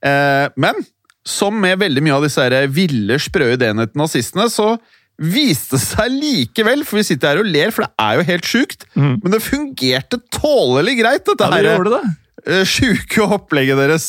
Eh, 0.03 0.49
men 0.59 0.83
som 1.27 1.55
med 1.59 1.79
veldig 1.79 2.03
mye 2.03 2.19
av 2.19 2.27
disse 2.27 2.43
her 2.43 2.67
ville, 2.71 3.19
sprø 3.23 3.53
ideene 3.55 3.87
til 3.87 4.03
nazistene, 4.03 4.49
så 4.51 4.75
viste 5.17 5.79
det 5.79 5.83
seg 5.85 6.13
likevel, 6.13 6.83
for 6.87 7.01
vi 7.01 7.07
sitter 7.09 7.33
her 7.33 7.41
og 7.43 7.49
ler, 7.49 7.73
for 7.73 7.87
det 7.87 8.05
er 8.05 8.19
jo 8.19 8.27
helt 8.29 8.49
sjukt, 8.51 8.85
men 8.99 9.33
det 9.33 9.41
fungerte 9.41 10.19
tålelig 10.35 10.99
greit, 10.99 11.25
dette 11.25 11.47
Ja, 11.47 11.55
det 11.55 11.63
her 11.63 11.79
gjorde 11.79 11.95
det. 11.97 12.11
Eh, 12.49 12.65
sjuke 12.69 13.27
opplegget 13.37 13.79
deres. 13.81 14.09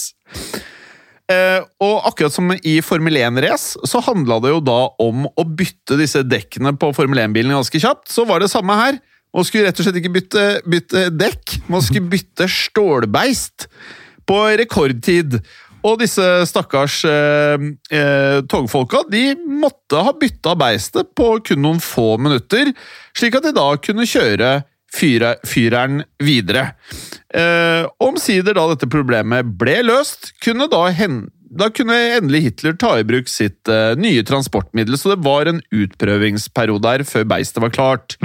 Eh, 1.28 1.60
og 1.84 2.06
akkurat 2.08 2.32
som 2.32 2.54
i 2.56 2.78
Formel 2.86 3.20
1-race, 3.20 3.82
så 3.84 4.00
handla 4.06 4.40
det 4.44 4.54
jo 4.54 4.64
da 4.64 4.80
om 5.04 5.28
å 5.28 5.44
bytte 5.44 5.98
disse 6.00 6.24
dekkene 6.24 6.72
på 6.80 6.94
Formel 6.96 7.26
1-bilene 7.26 7.58
ganske 7.58 7.82
kjapt. 7.84 8.08
Så 8.14 8.24
var 8.30 8.40
det 8.44 8.52
samme 8.54 8.78
her. 8.80 9.00
Man 9.36 9.46
skulle 9.46 9.68
rett 9.68 9.80
og 9.82 9.86
slett 9.86 10.00
ikke 10.00 10.14
bytte, 10.16 10.46
bytte 10.64 11.08
dekk, 11.14 11.58
man 11.68 11.84
skulle 11.84 12.08
bytte 12.14 12.48
stålbeist 12.50 13.68
på 14.28 14.38
rekordtid. 14.62 15.40
Og 15.86 16.00
disse 16.02 16.24
stakkars 16.50 17.02
eh, 17.08 17.68
eh, 17.94 18.40
togfolka 18.50 19.04
de 19.12 19.30
måtte 19.38 20.00
ha 20.04 20.16
bytta 20.16 20.56
beistet 20.60 21.12
på 21.16 21.36
kun 21.48 21.62
noen 21.64 21.84
få 21.84 22.16
minutter, 22.24 22.72
slik 23.16 23.38
at 23.38 23.46
de 23.48 23.54
da 23.56 23.68
kunne 23.84 24.08
kjøre 24.08 24.56
fyre, 24.94 25.36
fyreren 25.48 26.04
videre. 26.24 26.72
Eh, 27.34 27.88
Omsider 28.04 28.58
da 28.58 28.68
dette 28.72 28.90
problemet 28.92 29.58
ble 29.60 29.82
løst, 29.86 30.32
kunne 30.44 30.70
da, 30.72 30.86
hen, 30.96 31.26
da 31.50 31.70
kunne 31.74 31.98
endelig 32.18 32.44
Hitler 32.48 32.78
ta 32.80 32.96
i 33.00 33.06
bruk 33.08 33.30
sitt 33.32 33.70
eh, 33.72 33.94
nye 34.00 34.24
transportmiddel, 34.28 34.98
så 35.00 35.14
det 35.14 35.22
var 35.28 35.50
en 35.50 35.62
utprøvingsperiode 35.76 36.96
her 36.96 37.06
før 37.08 37.28
beistet 37.36 37.64
var 37.64 37.76
klart. 37.76 38.18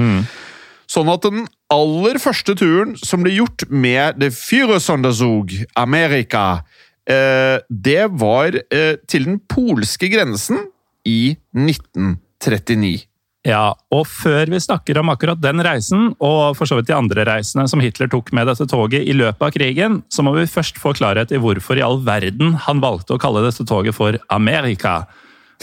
Sånn 0.92 1.08
at 1.08 1.24
den 1.24 1.46
aller 1.72 2.18
første 2.20 2.54
turen 2.58 2.96
som 3.00 3.22
ble 3.24 3.32
gjort 3.38 3.64
med 3.72 4.18
det 4.20 4.32
Führersonderzug 4.36 5.54
Amerika, 5.80 6.64
eh, 7.08 7.62
det 7.68 8.10
var 8.20 8.58
eh, 8.68 8.98
til 9.08 9.30
den 9.30 9.40
polske 9.48 10.10
grensen 10.12 10.66
i 11.08 11.34
1939. 11.56 13.08
Ja, 13.42 13.72
og 13.90 14.04
før 14.06 14.46
vi 14.52 14.60
snakker 14.62 15.00
om 15.00 15.10
akkurat 15.10 15.40
den 15.42 15.58
reisen, 15.66 16.12
og 16.22 16.54
for 16.54 16.68
så 16.70 16.76
vidt 16.78 16.86
de 16.92 16.94
andre 16.94 17.24
reisene 17.26 17.64
som 17.70 17.82
Hitler 17.82 18.10
tok 18.10 18.30
med 18.36 18.46
dette 18.46 18.68
toget 18.70 19.02
i 19.02 19.16
løpet 19.18 19.42
av 19.42 19.50
krigen, 19.56 19.98
så 20.14 20.22
må 20.22 20.36
vi 20.36 20.46
først 20.46 20.78
få 20.78 20.92
klarhet 20.94 21.34
i 21.34 21.40
hvorfor 21.42 21.80
i 21.80 21.82
all 21.82 21.98
verden 22.06 22.54
han 22.68 22.82
valgte 22.84 23.16
å 23.16 23.22
kalle 23.22 23.42
dette 23.42 23.66
toget 23.66 23.98
for 23.98 24.20
Amerika. 24.30 25.00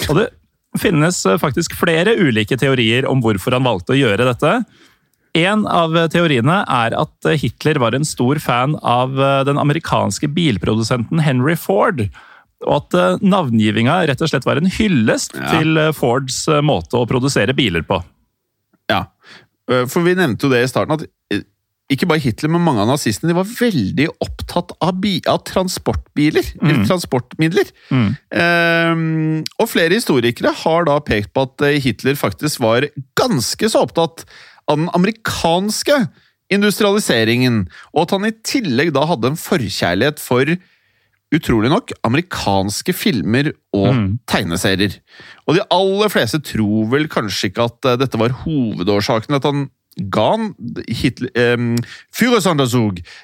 Og 0.10 0.20
det 0.20 0.28
finnes 0.80 1.24
eh, 1.26 1.40
faktisk 1.40 1.78
flere 1.80 2.18
ulike 2.20 2.60
teorier 2.60 3.08
om 3.08 3.24
hvorfor 3.24 3.56
han 3.56 3.68
valgte 3.68 3.96
å 3.96 4.02
gjøre 4.02 4.28
dette. 4.28 4.58
En 5.40 5.64
av 5.70 5.96
teoriene 6.12 6.64
er 6.68 6.96
at 7.00 7.32
Hitler 7.40 7.80
var 7.80 7.96
en 7.96 8.08
stor 8.08 8.42
fan 8.44 8.76
av 8.84 9.16
eh, 9.16 9.44
den 9.48 9.62
amerikanske 9.62 10.28
bilprodusenten 10.36 11.24
Henry 11.24 11.56
Ford. 11.56 12.10
Og 12.68 12.74
at 12.76 12.96
eh, 13.00 13.22
navngivinga 13.24 14.02
rett 14.10 14.22
og 14.26 14.32
slett 14.32 14.48
var 14.48 14.60
en 14.60 14.68
hyllest 14.80 15.36
Ja. 15.38 15.54
til 15.60 15.78
eh, 15.80 15.94
Fords 15.96 16.42
eh, 16.52 16.60
måte 16.66 17.00
å 17.00 17.08
produsere 17.08 17.56
biler 17.56 17.86
på. 17.88 18.02
Ja, 18.90 19.06
for 19.86 20.02
vi 20.02 20.16
nevnte 20.18 20.48
jo 20.48 20.50
det 20.50 20.64
i 20.66 20.70
starten, 20.72 20.96
at 20.98 21.44
ikke 21.94 22.08
bare 22.10 22.22
Hitler, 22.22 22.50
men 22.54 22.64
mange 22.66 22.82
av 22.82 22.88
nazistene 22.90 23.30
de 23.32 23.36
var 23.38 23.46
veldig 23.50 24.08
opptatt 24.22 24.74
av, 24.82 24.98
av 25.30 25.40
transportbiler, 25.46 26.48
eller 26.62 26.84
transportmidler. 26.90 27.70
Eh, 27.94 29.04
og 29.62 29.70
flere 29.70 29.94
historikere 29.98 30.56
har 30.64 30.90
da 30.90 30.98
pekt 31.06 31.32
på 31.38 31.46
at 31.46 31.66
Hitler 31.86 32.18
faktisk 32.18 32.62
var 32.66 32.90
ganske 33.18 33.70
så 33.70 33.86
opptatt 33.86 34.26
av 34.70 34.82
den 34.82 34.90
amerikanske 34.98 36.00
industrialiseringen, 36.54 37.64
og 37.94 38.04
at 38.08 38.14
han 38.18 38.26
i 38.30 38.34
tillegg 38.46 38.92
da 38.96 39.06
hadde 39.10 39.32
en 39.34 39.40
forkjærlighet 39.40 40.22
for 40.22 40.50
utrolig 41.36 41.70
nok, 41.70 41.92
amerikanske 42.08 42.94
filmer 42.98 43.52
og 43.76 43.90
tegneserier. 44.30 44.96
Og 45.46 45.58
de 45.58 45.66
aller 45.74 46.14
fleste 46.14 46.42
tror 46.42 46.88
vel 46.94 47.10
kanskje 47.12 47.52
ikke 47.52 47.68
at 47.70 47.90
eh, 47.92 48.00
dette 48.02 48.20
var 48.22 48.34
hovedårsaken 48.44 49.38
at 49.38 49.46
han 49.50 49.68
ga 50.00 50.26
han 50.32 50.54
eh, 50.88 51.04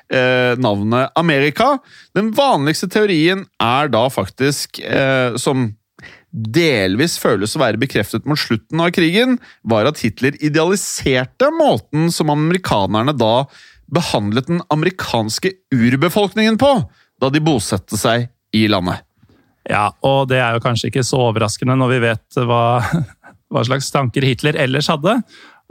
eh, 0.10 0.54
navnet 0.60 1.16
Amerika. 1.16 1.78
Den 2.18 2.34
vanligste 2.36 2.90
teorien 2.92 3.46
er 3.62 3.92
da 3.94 4.06
faktisk, 4.12 4.80
eh, 4.80 5.38
som 5.40 5.72
delvis 6.36 7.16
føles 7.22 7.56
å 7.56 7.62
være 7.62 7.80
bekreftet 7.80 8.26
mot 8.28 8.40
slutten 8.40 8.82
av 8.84 8.92
krigen, 8.96 9.38
var 9.64 9.88
at 9.88 10.02
Hitler 10.04 10.36
idealiserte 10.44 11.48
måten 11.56 12.12
som 12.12 12.34
amerikanerne 12.34 13.16
da 13.16 13.46
behandlet 13.96 14.50
den 14.50 14.62
amerikanske 14.74 15.54
urbefolkningen 15.72 16.58
på, 16.60 16.74
da 17.22 17.32
de 17.32 17.42
bosatte 17.44 17.98
seg 18.00 18.30
i 18.56 18.66
landet. 18.72 19.04
Ja, 19.66 19.90
og 20.06 20.30
det 20.30 20.40
er 20.44 20.56
jo 20.56 20.64
kanskje 20.64 20.92
ikke 20.92 21.06
så 21.06 21.24
overraskende 21.32 21.78
når 21.80 21.96
vi 21.96 22.00
vet 22.06 22.40
hva, 22.46 22.64
hva 23.52 23.66
slags 23.66 23.90
tanker 23.94 24.26
Hitler 24.26 24.58
ellers 24.62 24.92
hadde. 24.92 25.20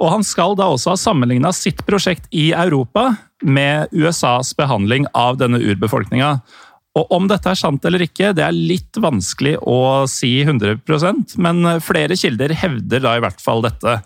Og 0.02 0.10
han 0.10 0.26
skal 0.26 0.56
da 0.58 0.66
også 0.72 0.94
ha 0.94 0.98
sammenligna 0.98 1.52
sitt 1.54 1.84
prosjekt 1.86 2.26
i 2.34 2.48
Europa 2.50 3.12
med 3.46 3.92
USAs 3.94 4.50
behandling 4.58 5.06
av 5.14 5.38
denne 5.38 5.60
urbefolkninga. 5.62 6.38
Og 6.98 7.14
om 7.14 7.28
dette 7.30 7.50
er 7.50 7.58
sant 7.58 7.84
eller 7.86 8.02
ikke, 8.06 8.32
det 8.34 8.42
er 8.46 8.54
litt 8.54 8.98
vanskelig 9.02 9.56
å 9.66 10.06
si 10.10 10.36
100% 10.42 11.36
men 11.42 11.76
flere 11.82 12.18
kilder 12.18 12.54
hevder 12.58 13.02
da 13.02 13.16
i 13.18 13.22
hvert 13.22 13.42
fall 13.42 13.62
dette. 13.66 13.98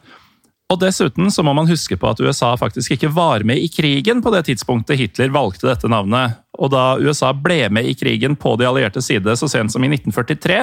Og 0.69 0.77
dessuten 0.83 1.31
så 1.33 1.43
må 1.47 1.55
man 1.57 1.69
huske 1.69 1.97
på 1.97 2.11
at 2.11 2.19
USA 2.21 2.51
faktisk 2.61 2.93
ikke 2.93 3.09
var 3.17 3.45
med 3.49 3.57
i 3.57 3.71
krigen 3.73 4.21
på 4.25 4.33
det 4.35 4.45
tidspunktet 4.51 5.01
Hitler 5.01 5.33
valgte 5.33 5.71
dette 5.71 5.89
navnet. 5.89 6.37
Og 6.61 6.69
da 6.75 6.99
USA 7.01 7.33
ble 7.33 7.71
med 7.73 7.89
i 7.89 7.95
krigen 7.97 8.37
på 8.37 8.53
de 8.61 8.69
allierte 8.69 9.01
side 9.05 9.33
så 9.41 9.49
sent 9.49 9.73
som 9.73 9.85
i 9.85 9.89
1943, 9.95 10.61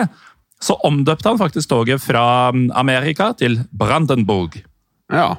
så 0.62 0.78
omdøpte 0.86 1.32
han 1.32 1.42
faktisk 1.42 1.72
toget 1.72 2.04
fra 2.04 2.54
Amerika 2.78 3.32
til 3.40 3.58
Brandenburg. 3.74 4.60
Ja. 5.12 5.34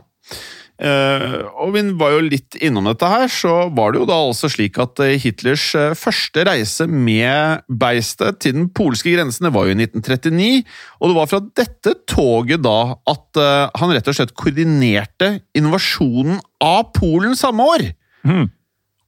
Eh, 0.77 1.35
og 1.57 1.71
vi 1.73 1.83
var 1.97 2.13
jo 2.13 2.25
litt 2.27 2.59
innom 2.61 2.85
dette 2.91 3.09
her, 3.09 3.31
så 3.33 3.69
var 3.73 3.95
det 3.95 4.03
jo 4.03 4.09
da 4.11 4.19
altså 4.27 4.51
slik 4.53 4.77
at 4.83 5.01
eh, 5.01 5.15
Hitlers 5.23 5.71
eh, 5.79 5.95
første 5.97 6.45
reise 6.45 6.85
med 6.91 7.65
beistet 7.81 8.43
til 8.45 8.59
den 8.59 8.67
polske 8.77 9.15
grensen 9.15 9.49
det 9.49 9.55
var 9.57 9.71
jo 9.71 9.73
i 9.73 9.79
1939, 9.79 10.67
og 11.01 11.09
det 11.09 11.17
var 11.17 11.31
fra 11.31 11.41
dette 11.63 11.95
toget 12.11 12.65
da 12.67 12.77
at 13.09 13.41
han 13.77 13.93
rett 13.93 14.11
og 14.11 14.17
slett 14.17 14.35
koordinerte 14.37 15.31
invasjonen 15.57 16.39
av 16.65 16.91
Polen 16.97 17.37
samme 17.39 17.65
år. 17.77 17.87
Mm. 18.27 18.47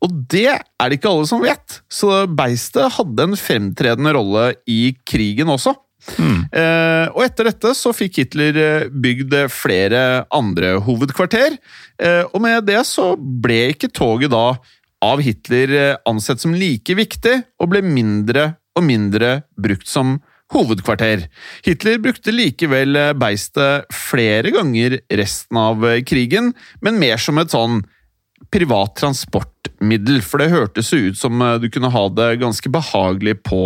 Og 0.05 0.19
det 0.31 0.47
er 0.55 0.89
det 0.89 0.99
ikke 0.99 1.11
alle 1.11 1.29
som 1.29 1.43
vet, 1.43 1.81
så 1.91 2.23
beistet 2.31 2.97
hadde 2.97 3.29
en 3.29 3.39
fremtredende 3.39 4.15
rolle 4.17 4.53
i 4.71 4.95
krigen 5.09 5.51
også. 5.53 5.75
Eh, 6.17 7.07
og 7.13 7.23
etter 7.25 7.51
dette 7.51 7.75
så 7.77 7.93
fikk 7.97 8.23
Hitler 8.23 8.59
eh, 8.63 8.89
bygd 8.89 9.35
flere 9.53 10.25
andre 10.35 10.77
hovedkvarter, 10.85 11.59
eh, 12.01 12.25
og 12.33 12.41
med 12.45 12.67
det 12.69 12.81
så 12.89 13.13
ble 13.19 13.69
ikke 13.75 13.93
toget 13.93 14.33
da 14.33 14.47
av 15.05 15.23
Hitler 15.23 15.99
ansett 16.09 16.43
som 16.43 16.57
like 16.59 16.97
viktig, 16.99 17.37
og 17.63 17.71
ble 17.71 17.85
mindre 17.87 18.55
og 18.79 18.87
mindre 18.87 19.43
brukt 19.59 19.87
som 19.91 20.17
hovedkvarter. 20.55 21.27
Hitler 21.67 22.01
brukte 22.03 22.33
likevel 22.33 22.97
beistet 23.21 23.87
flere 23.95 24.51
ganger 24.55 24.97
resten 25.21 25.61
av 25.61 25.85
krigen, 26.09 26.55
men 26.83 26.99
mer 26.99 27.21
som 27.21 27.39
et 27.39 27.53
sånn 27.53 27.83
privat 28.55 28.97
transportmiddel, 28.99 30.23
for 30.25 30.41
det 30.41 30.51
hørtes 30.55 30.91
jo 30.95 31.11
ut 31.11 31.21
som 31.21 31.43
du 31.61 31.69
kunne 31.71 31.93
ha 31.93 32.05
det 32.17 32.39
ganske 32.41 32.73
behagelig 32.73 33.37
på 33.47 33.61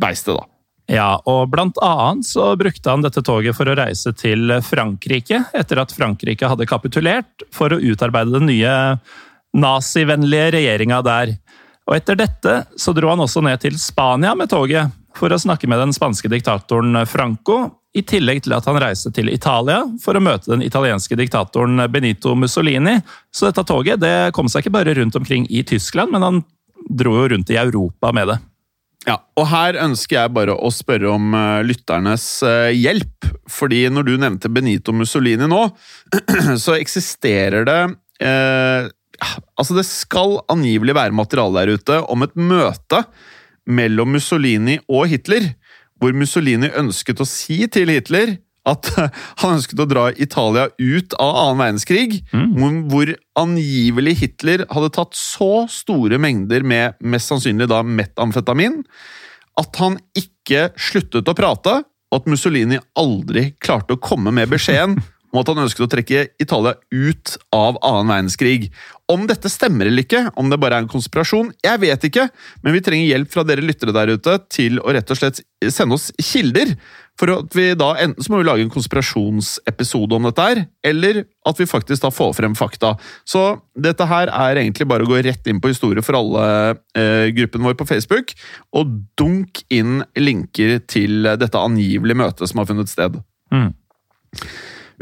beistet, 0.00 0.34
da. 0.34 0.48
Ja, 0.90 1.16
og 1.24 1.48
blant 1.54 1.78
annet 1.80 2.26
så 2.28 2.50
brukte 2.60 2.92
han 2.92 3.04
dette 3.04 3.22
toget 3.24 3.56
for 3.56 3.70
å 3.70 3.76
reise 3.78 4.12
til 4.16 4.52
Frankrike, 4.64 5.46
etter 5.56 5.80
at 5.80 5.94
Frankrike 5.96 6.50
hadde 6.50 6.68
kapitulert, 6.68 7.46
for 7.54 7.72
å 7.72 7.80
utarbeide 7.80 8.36
den 8.36 8.50
nye 8.50 8.74
nazivennlige 9.56 10.50
regjeringa 10.58 11.00
der. 11.06 11.32
Og 11.88 11.96
etter 11.96 12.18
dette 12.20 12.58
så 12.80 12.92
dro 12.96 13.12
han 13.12 13.22
også 13.24 13.42
ned 13.44 13.62
til 13.64 13.78
Spania 13.80 14.34
med 14.36 14.52
toget, 14.52 14.92
for 15.14 15.32
å 15.32 15.40
snakke 15.40 15.68
med 15.70 15.80
den 15.80 15.94
spanske 15.94 16.28
diktatoren 16.28 17.04
Franco, 17.08 17.62
i 17.94 18.02
tillegg 18.02 18.40
til 18.42 18.56
at 18.56 18.66
han 18.66 18.80
reiste 18.82 19.12
til 19.14 19.28
Italia 19.30 19.84
for 20.02 20.18
å 20.18 20.22
møte 20.24 20.50
den 20.50 20.64
italienske 20.66 21.14
diktatoren 21.14 21.78
Benito 21.92 22.34
Mussolini. 22.34 22.96
Så 23.30 23.46
dette 23.46 23.62
toget 23.68 24.02
det 24.02 24.32
kom 24.34 24.50
seg 24.50 24.64
ikke 24.64 24.74
bare 24.74 24.96
rundt 24.98 25.14
omkring 25.14 25.46
i 25.46 25.62
Tyskland, 25.62 26.10
men 26.10 26.26
han 26.26 26.40
dro 26.90 27.14
jo 27.20 27.28
rundt 27.30 27.52
i 27.54 27.60
Europa 27.60 28.10
med 28.12 28.32
det. 28.32 28.40
Ja, 29.04 29.18
og 29.36 29.48
her 29.50 29.76
ønsker 29.84 30.16
jeg 30.16 30.32
bare 30.32 30.54
å 30.56 30.70
spørre 30.72 31.10
om 31.12 31.34
eh, 31.36 31.62
lytternes 31.68 32.24
eh, 32.46 32.72
hjelp. 32.72 33.28
Fordi 33.52 33.82
når 33.92 34.06
du 34.08 34.14
nevnte 34.20 34.50
Benito 34.52 34.94
Mussolini 34.96 35.48
nå, 35.50 35.62
så 36.64 36.76
eksisterer 36.78 37.68
det 37.68 37.80
eh, 38.24 38.92
Altså, 39.54 39.76
det 39.78 39.84
skal 39.86 40.40
angivelig 40.50 40.92
være 40.98 41.14
materiale 41.14 41.62
der 41.62 41.78
ute 41.78 42.00
om 42.10 42.24
et 42.26 42.32
møte 42.34 43.04
mellom 43.64 44.10
Mussolini 44.12 44.74
og 44.90 45.06
Hitler, 45.08 45.46
hvor 46.02 46.12
Mussolini 46.18 46.68
ønsket 46.74 47.22
å 47.22 47.26
si 47.28 47.60
til 47.72 47.92
Hitler 47.94 48.34
at 48.68 48.90
han 49.42 49.56
ønsket 49.58 49.82
å 49.82 49.88
dra 49.88 50.06
Italia 50.12 50.68
ut 50.78 51.16
av 51.20 51.34
annen 51.42 51.60
verdenskrig, 51.60 52.22
hvor, 52.32 52.78
hvor 52.92 53.12
angivelig 53.44 54.16
Hitler 54.22 54.64
hadde 54.70 54.92
tatt 54.94 55.18
så 55.18 55.66
store 55.70 56.20
mengder 56.22 56.64
med 56.66 56.96
mest 57.04 57.32
sannsynlig 57.32 57.68
da 57.72 57.82
metamfetamin 57.84 58.82
at 59.60 59.80
han 59.82 59.98
ikke 60.18 60.70
sluttet 60.80 61.28
å 61.30 61.36
prate, 61.36 61.82
og 62.10 62.20
at 62.20 62.30
Mussolini 62.30 62.78
aldri 62.98 63.52
klarte 63.62 63.96
å 63.96 64.02
komme 64.02 64.32
med 64.34 64.50
beskjeden 64.52 64.98
om 65.34 65.40
at 65.40 65.50
han 65.50 65.64
ønsket 65.64 65.86
å 65.86 65.90
trekke 65.90 66.20
Italia 66.42 66.76
ut 66.94 67.32
av 67.54 67.78
annen 67.82 68.12
verdenskrig. 68.12 68.68
Om 69.10 69.26
dette 69.26 69.50
stemmer 69.50 69.90
eller 69.90 70.04
ikke, 70.04 70.28
om 70.38 70.50
det 70.50 70.60
bare 70.62 70.78
er 70.78 70.84
en 70.84 70.90
konspirasjon, 70.90 71.50
jeg 71.64 71.80
vet 71.82 72.06
ikke, 72.06 72.28
men 72.62 72.76
vi 72.76 72.82
trenger 72.86 73.10
hjelp 73.10 73.32
fra 73.34 73.42
dere 73.46 73.64
lyttere 73.66 73.94
der 73.96 74.14
ute 74.14 74.36
til 74.46 74.78
å 74.78 74.94
rett 74.94 75.10
og 75.10 75.18
slett 75.18 75.42
sende 75.74 75.98
oss 75.98 76.12
kilder. 76.22 76.76
For 77.20 77.30
at 77.30 77.54
vi 77.54 77.68
da 77.78 77.92
Enten 78.02 78.24
så 78.24 78.32
må 78.32 78.40
vi 78.40 78.46
lage 78.48 78.64
en 78.66 78.72
konspirasjonsepisode 78.72 80.16
om 80.16 80.26
dette 80.26 80.46
her, 80.48 80.62
eller 80.86 81.22
at 81.46 81.60
vi 81.60 81.68
faktisk 81.70 82.02
da 82.02 82.10
får 82.14 82.34
frem 82.40 82.56
fakta. 82.58 82.94
Så 83.28 83.44
dette 83.78 84.08
her 84.10 84.32
er 84.32 84.60
egentlig 84.62 84.88
bare 84.90 85.06
å 85.06 85.10
gå 85.10 85.20
rett 85.22 85.50
inn 85.50 85.60
på 85.62 85.70
historie 85.70 86.02
for 86.02 86.18
alle 86.18 86.46
eh, 86.98 87.30
gruppen 87.36 87.62
vår 87.66 87.78
på 87.78 87.86
Facebook, 87.86 88.34
og 88.74 88.98
dunk 89.20 89.62
inn 89.74 90.02
linker 90.18 90.80
til 90.90 91.30
dette 91.38 91.60
angivelige 91.60 92.18
møtet 92.18 92.50
som 92.50 92.62
har 92.62 92.70
funnet 92.70 92.90
sted. 92.90 93.20
Mm. 93.54 93.70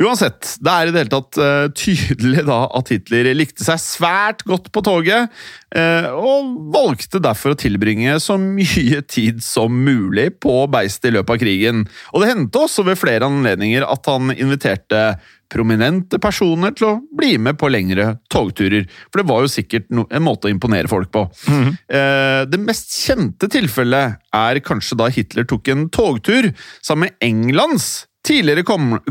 Uansett, 0.00 0.54
det 0.64 0.72
er 0.72 0.88
i 0.88 0.92
det 0.92 1.02
hele 1.02 1.12
tatt 1.12 1.38
uh, 1.40 1.66
tydelig 1.76 2.46
da 2.48 2.62
at 2.78 2.92
Hitler 2.94 3.28
likte 3.36 3.64
seg 3.66 3.80
svært 3.82 4.44
godt 4.48 4.70
på 4.72 4.82
toget, 4.86 5.28
uh, 5.76 6.08
og 6.16 6.54
valgte 6.72 7.20
derfor 7.22 7.52
å 7.52 7.60
tilbringe 7.60 8.16
så 8.22 8.38
mye 8.40 9.02
tid 9.04 9.42
som 9.44 9.74
mulig 9.84 10.30
på 10.40 10.62
beistet 10.72 11.10
i 11.10 11.14
løpet 11.18 11.36
av 11.36 11.42
krigen. 11.44 11.84
Og 12.12 12.24
det 12.24 12.32
hendte 12.32 12.64
også 12.64 12.86
ved 12.88 13.00
flere 13.00 13.28
anledninger 13.28 13.84
at 13.84 14.08
han 14.08 14.32
inviterte 14.32 15.04
prominente 15.52 16.16
personer 16.22 16.72
til 16.76 16.88
å 16.88 16.94
bli 17.18 17.34
med 17.42 17.58
på 17.60 17.68
lengre 17.68 18.14
togturer, 18.32 18.86
for 19.10 19.20
det 19.20 19.28
var 19.28 19.44
jo 19.44 19.50
sikkert 19.52 19.90
no 19.92 20.06
en 20.08 20.24
måte 20.24 20.48
å 20.48 20.52
imponere 20.52 20.88
folk 20.88 21.12
på. 21.12 21.26
Eh, 21.52 22.44
det 22.48 22.60
mest 22.62 22.94
kjente 23.02 23.50
tilfellet 23.52 24.16
er 24.32 24.62
kanskje 24.64 24.96
da 25.02 25.10
Hitler 25.12 25.44
tok 25.48 25.68
en 25.74 25.90
togtur 25.92 26.48
sammen 26.80 27.10
med 27.10 27.28
Englands 27.28 28.06
tidligere 28.26 28.64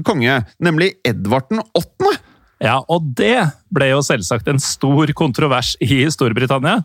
konge, 0.05 0.41
nemlig 0.59 0.93
Edvard 1.07 1.49
den 1.51 1.61
8. 1.77 2.17
Ja, 2.61 2.79
og 2.91 3.13
det 3.17 3.51
ble 3.73 3.89
jo 3.91 4.03
selvsagt 4.05 4.49
en 4.51 4.61
stor 4.61 5.09
kontrovers 5.17 5.73
i 5.81 6.03
Storbritannia. 6.13 6.81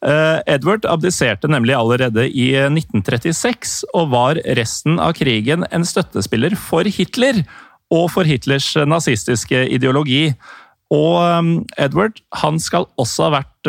Eh, 0.00 0.38
Edward 0.48 0.86
abdiserte 0.88 1.50
nemlig 1.52 1.76
allerede 1.76 2.24
i 2.24 2.54
1936, 2.56 3.82
og 3.92 4.14
var 4.14 4.40
resten 4.56 4.96
av 5.02 5.12
krigen 5.18 5.66
en 5.68 5.84
støttespiller 5.84 6.56
for 6.56 6.88
Hitler 6.88 7.42
og 7.92 8.08
for 8.14 8.24
Hitlers 8.24 8.72
nazistiske 8.88 9.66
ideologi. 9.68 10.30
Og 10.90 11.20
um, 11.20 11.52
Edward 11.78 12.16
han 12.40 12.56
skal 12.58 12.88
også 12.98 13.28
ha 13.28 13.34
vært 13.36 13.68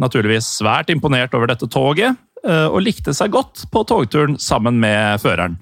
naturligvis 0.00 0.48
svært 0.56 0.90
imponert 0.90 1.36
over 1.36 1.52
dette 1.52 1.68
toget, 1.70 2.16
og 2.42 2.80
likte 2.82 3.12
seg 3.14 3.30
godt 3.34 3.66
på 3.70 3.82
togturen 3.86 4.38
sammen 4.42 4.78
med 4.82 5.20
føreren. 5.22 5.58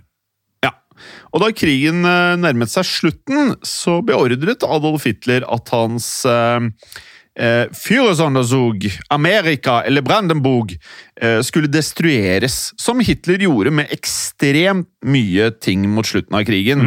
Og 1.32 1.42
da 1.42 1.50
krigen 1.54 2.04
eh, 2.08 2.36
nærmet 2.40 2.72
seg 2.72 2.88
slutten, 2.88 3.54
så 3.66 4.00
beordret 4.06 4.64
Adolf 4.66 5.06
Hitler 5.08 5.46
at 5.52 5.72
hans 5.74 6.08
eh, 6.28 6.70
eh, 7.38 7.66
Führersonderzug, 7.72 8.88
Amerika 9.08 9.82
eller 9.82 10.02
Brandenburg 10.02 10.76
eh, 11.20 11.40
skulle 11.42 11.70
destrueres, 11.70 12.72
som 12.80 13.00
Hitler 13.00 13.46
gjorde 13.46 13.72
med 13.74 13.92
ekstremt 13.94 14.88
mye 15.06 15.50
ting 15.62 15.84
mot 15.92 16.06
slutten 16.06 16.34
av 16.34 16.46
krigen. 16.48 16.82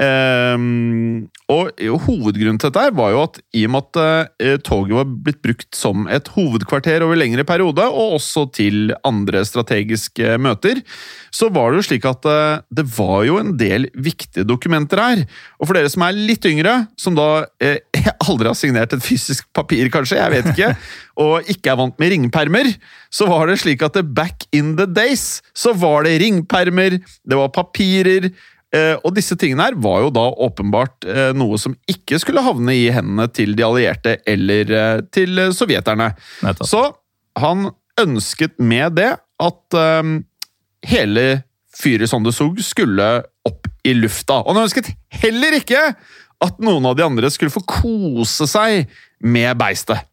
eh, 0.00 1.28
og 1.50 1.80
hovedgrunnen 2.06 2.60
til 2.62 2.70
dette 2.70 2.96
var 2.96 3.14
jo 3.14 3.22
at 3.24 3.40
i 3.56 3.64
og 3.66 3.72
med 3.74 3.86
at 3.86 4.00
eh, 4.42 4.56
toget 4.62 4.96
var 5.00 5.08
blitt 5.26 5.40
brukt 5.44 5.76
som 5.76 6.06
et 6.10 6.30
hovedkvarter 6.34 7.04
over 7.06 7.18
lengre 7.18 7.44
periode, 7.46 7.86
og 7.86 8.16
også 8.20 8.46
til 8.56 8.94
andre 9.06 9.42
strategiske 9.46 10.36
møter, 10.42 10.82
så 11.34 11.50
var 11.52 11.70
det 11.70 11.80
jo 11.80 11.88
slik 11.90 12.06
at 12.08 12.26
eh, 12.30 12.62
det 12.80 12.86
var 12.96 13.24
jo 13.26 13.38
en 13.40 13.54
del 13.60 13.88
viktige 13.94 14.46
dokumenter 14.48 15.02
her. 15.02 15.24
Og 15.58 15.68
for 15.68 15.78
dere 15.78 15.90
som 15.92 16.06
er 16.06 16.18
litt 16.18 16.46
yngre, 16.46 16.76
som 17.00 17.18
da 17.18 17.46
eh, 18.00 18.12
aldri 18.26 18.50
har 18.50 18.58
signert 18.58 18.94
et 18.96 19.04
fysisk 19.04 19.48
papir, 19.56 19.90
kanskje, 19.92 20.18
jeg 20.20 20.34
vet 20.34 20.48
ikke, 20.52 20.70
og 21.24 21.50
ikke 21.52 21.72
er 21.72 21.80
vant 21.80 21.98
med 22.00 22.14
ringpermer, 22.14 22.70
så 23.12 23.28
var 23.30 23.50
det 23.50 23.60
slik 23.62 23.84
at 23.86 23.98
det 23.98 24.06
back 24.16 24.46
in 24.56 24.74
the 24.80 24.88
days 24.88 25.40
så 25.56 25.74
var 25.76 26.06
det 26.08 26.18
ringpermer, 26.22 26.98
det 27.00 27.40
var 27.40 27.52
papirer, 27.54 28.30
eh, 28.74 28.94
og 29.00 29.14
disse 29.16 29.36
tingene 29.40 29.68
her 29.68 29.78
var 29.82 30.06
jo 30.06 30.14
da 30.14 30.26
åpenbart 30.46 31.08
eh, 31.08 31.30
noe 31.36 31.60
som 31.60 31.76
ikke 31.90 32.20
skulle 32.22 32.44
havne 32.46 32.76
i 32.76 32.88
hendene 32.94 33.28
til 33.34 33.54
de 33.58 33.66
allierte 33.66 34.18
eller 34.28 34.74
eh, 34.80 35.04
til 35.14 35.44
sovjeterne. 35.56 36.12
Nettopp. 36.46 36.70
Så 36.70 36.84
han 37.40 37.70
ønsket 38.00 38.56
med 38.62 38.96
det 38.96 39.12
at 39.40 39.76
hele 40.88 41.24
så 41.80 42.18
skulle 42.60 43.06
opp 43.46 43.68
i 43.84 43.94
lufta. 43.94 44.40
Og 44.44 44.54
han 44.54 44.66
ønsket 44.66 44.90
heller 45.22 45.56
ikke 45.60 45.94
at 46.44 46.60
noen 46.64 46.86
av 46.88 46.96
de 46.96 47.04
andre 47.04 47.30
skulle 47.32 47.52
få 47.52 47.62
kose 47.68 48.48
seg 48.48 48.90
med 49.20 49.58
beistet. 49.60 50.06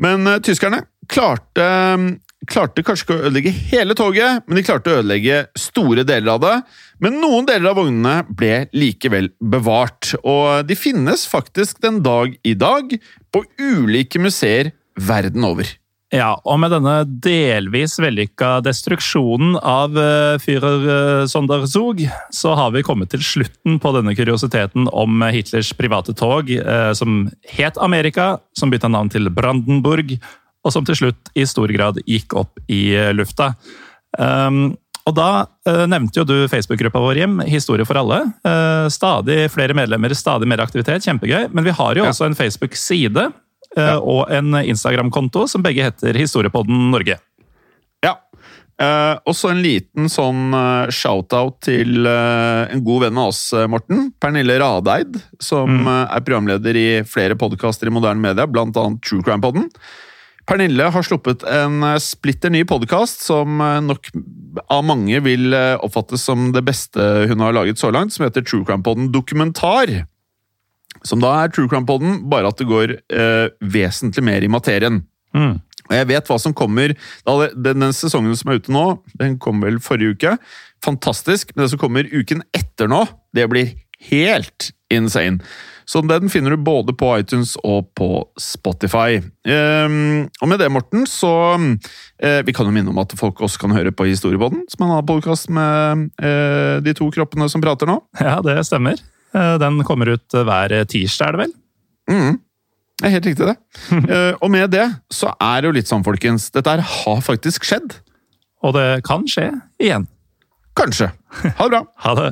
Men 0.00 0.24
uh, 0.26 0.38
tyskerne 0.44 0.82
klarte, 1.10 1.66
klarte 2.48 2.84
kanskje 2.86 3.04
ikke 3.04 3.16
å 3.16 3.24
ødelegge 3.26 3.52
hele 3.72 3.96
toget, 3.98 4.46
men 4.46 4.56
de 4.56 4.64
klarte 4.64 4.92
å 4.92 5.00
ødelegge 5.00 5.42
store 5.58 6.06
deler 6.08 6.34
av 6.36 6.40
det. 6.44 6.54
Men 7.04 7.18
noen 7.20 7.48
deler 7.48 7.72
av 7.72 7.80
vognene 7.80 8.14
ble 8.28 8.54
likevel 8.76 9.32
bevart, 9.40 10.14
og 10.22 10.64
de 10.68 10.78
finnes 10.78 11.26
faktisk 11.28 11.82
den 11.84 12.00
dag 12.06 12.32
i 12.46 12.54
dag 12.56 12.96
på 13.32 13.44
ulike 13.60 14.22
museer 14.22 14.72
verden 15.00 15.44
over. 15.48 15.68
Ja, 16.10 16.32
og 16.42 16.56
med 16.58 16.72
denne 16.74 16.94
delvis 17.22 17.92
vellykka 18.02 18.56
destruksjonen 18.66 19.52
av 19.62 19.94
uh, 19.94 20.34
Führer 20.42 20.86
eh, 20.90 21.26
Sonderzug, 21.30 22.02
så 22.34 22.56
har 22.58 22.72
vi 22.74 22.82
kommet 22.82 23.12
til 23.14 23.22
slutten 23.22 23.78
på 23.78 23.92
denne 23.94 24.16
kuriositeten 24.18 24.88
om 24.90 25.22
Hitlers 25.30 25.70
private 25.78 26.16
tog, 26.18 26.50
eh, 26.50 26.90
som 26.98 27.28
het 27.54 27.78
Amerika, 27.78 28.32
som 28.58 28.72
bytta 28.74 28.90
navn 28.90 29.12
til 29.14 29.30
Brandenburg, 29.30 30.16
og 30.66 30.74
som 30.74 30.84
til 30.84 30.98
slutt 30.98 31.30
i 31.38 31.46
stor 31.46 31.70
grad 31.72 32.02
gikk 32.10 32.34
opp 32.42 32.58
i 32.66 32.88
eh, 32.98 33.12
lufta. 33.14 33.52
Um, 34.18 34.72
og 35.06 35.14
da 35.16 35.28
eh, 35.66 35.84
nevnte 35.88 36.20
jo 36.20 36.26
du 36.28 36.34
Facebook-gruppa 36.50 37.00
vår, 37.06 37.20
Jim, 37.22 37.38
Historie 37.46 37.86
for 37.88 38.02
alle. 38.02 38.18
Eh, 38.46 38.88
stadig 38.92 39.44
flere 39.54 39.78
medlemmer, 39.78 40.12
stadig 40.18 40.50
mer 40.50 40.60
aktivitet, 40.66 41.06
kjempegøy. 41.06 41.46
Men 41.54 41.64
vi 41.70 41.72
har 41.78 41.94
jo 42.02 42.04
Ja. 42.04 42.10
også 42.10 42.26
en 42.26 42.36
Facebook-side 42.38 43.24
eh, 43.30 43.38
Ja. 43.76 43.98
og 44.02 44.30
en 44.34 44.52
Instagram-konto 44.64 45.44
som 45.48 45.62
begge 45.62 45.84
heter 45.86 46.16
Historiepodden 46.18 46.90
Norge. 46.90 47.18
Ja. 48.02 48.16
Eh, 48.80 49.14
også 49.28 49.50
en 49.52 49.60
liten 49.62 50.08
sånn 50.08 50.54
eh, 50.56 50.90
shout-out 50.90 51.60
til 51.68 52.06
eh, 52.08 52.72
en 52.72 52.82
god 52.82 53.02
venn 53.04 53.18
av 53.20 53.28
oss, 53.30 53.42
eh, 53.52 53.66
Morten. 53.70 54.08
Pernille 54.20 54.56
Radeid, 54.58 55.20
som 55.38 55.68
Mm. 55.68 55.86
eh, 55.86 56.16
er 56.16 56.20
programleder 56.26 56.76
i 56.80 56.86
flere 57.04 57.36
podkaster 57.36 57.86
i 57.86 57.90
moderne 57.94 58.20
media, 58.24 58.46
annet 58.48 59.02
True 59.04 59.22
Crime-podden. 59.22 59.68
Pernille 60.48 60.90
har 60.90 61.02
sluppet 61.06 61.44
en 61.46 61.82
eh, 61.84 61.98
splitter 62.02 62.50
ny 62.50 62.64
podkast 62.64 63.20
som 63.22 63.60
eh, 63.60 63.80
nok 63.84 64.08
av 64.68 64.82
mange 64.82 65.20
vil 65.22 65.52
eh, 65.54 65.76
oppfattes 65.78 66.24
som 66.26 66.50
det 66.50 66.64
beste 66.64 66.98
hun 67.30 67.38
har 67.44 67.52
laget 67.52 67.78
så 67.78 67.92
langt, 67.92 68.12
som 68.16 68.24
heter 68.26 68.42
True 68.42 68.64
Crime-podden 68.64 69.12
Dokumentar. 69.12 70.06
Som 71.06 71.22
da 71.24 71.32
er 71.40 71.52
True 71.52 71.70
Crime-podden, 71.70 72.24
bare 72.30 72.50
at 72.50 72.60
det 72.60 72.68
går 72.68 72.96
eh, 72.98 73.48
vesentlig 73.60 74.24
mer 74.26 74.44
i 74.44 74.50
materien. 74.52 75.02
Mm. 75.36 75.58
Og 75.90 75.96
jeg 75.96 76.08
vet 76.12 76.28
hva 76.30 76.38
som 76.38 76.54
kommer. 76.56 76.94
Den, 77.26 77.62
den 77.80 77.94
sesongen 77.96 78.36
som 78.38 78.52
er 78.52 78.60
ute 78.60 78.74
nå, 78.74 78.84
den 79.18 79.38
kom 79.42 79.62
vel 79.64 79.80
forrige 79.82 80.14
uke. 80.14 80.36
Fantastisk. 80.86 81.54
Men 81.54 81.64
det 81.64 81.72
som 81.74 81.82
kommer 81.82 82.06
uken 82.10 82.44
etter 82.56 82.90
nå, 82.90 83.04
det 83.36 83.48
blir 83.50 83.74
helt 84.10 84.70
insane. 84.90 85.42
Så 85.90 86.00
den 86.06 86.30
finner 86.30 86.54
du 86.54 86.62
både 86.62 86.94
på 86.94 87.08
iTunes 87.18 87.56
og 87.66 87.88
på 87.98 88.22
Spotify. 88.38 89.18
Um, 89.42 90.28
og 90.38 90.50
med 90.52 90.62
det, 90.62 90.68
Morten, 90.70 91.02
så 91.10 91.32
uh, 91.58 92.40
Vi 92.46 92.54
kan 92.54 92.68
jo 92.68 92.74
minne 92.74 92.92
om 92.92 93.00
at 93.02 93.16
folk 93.18 93.42
også 93.42 93.64
kan 93.64 93.74
høre 93.74 93.90
på 93.90 94.06
Historiepodden, 94.06 94.62
som 94.70 94.84
er 94.84 94.86
en 94.86 94.94
annen 95.00 95.08
podkast 95.10 95.50
med 95.50 96.06
uh, 96.22 96.78
de 96.84 96.94
to 96.94 97.10
kroppene 97.10 97.50
som 97.50 97.64
prater 97.64 97.90
nå. 97.90 97.98
Ja, 98.22 98.38
det 98.44 98.60
stemmer. 98.70 99.02
Eh, 99.34 99.56
Den 99.62 99.82
kommer 99.86 100.10
ut 100.16 100.34
eh, 100.34 100.46
hver 100.46 100.74
tirsdag, 100.90 101.28
er 101.28 101.32
det 101.36 101.42
vel? 101.44 101.52
Mm. 102.10 102.38
Det 103.00 103.08
er 103.08 103.14
helt 103.16 103.28
riktig, 103.30 103.46
det. 103.48 103.56
Eh, 104.14 104.34
og 104.40 104.50
med 104.52 104.70
det 104.74 104.86
så 105.12 105.32
er 105.40 105.60
det 105.62 105.70
jo 105.70 105.76
litt 105.78 105.90
sånn, 105.90 106.04
folkens. 106.06 106.50
Dette 106.54 106.74
her 106.76 106.84
har 106.84 107.22
faktisk 107.24 107.64
skjedd. 107.68 107.98
Og 108.66 108.74
det 108.76 109.02
kan 109.06 109.24
skje 109.30 109.48
igjen. 109.80 110.06
Kanskje. 110.76 111.10
Ha 111.44 111.66
det 111.66 111.72
bra. 111.72 111.84
Ha 112.04 112.14
det. 112.18 112.30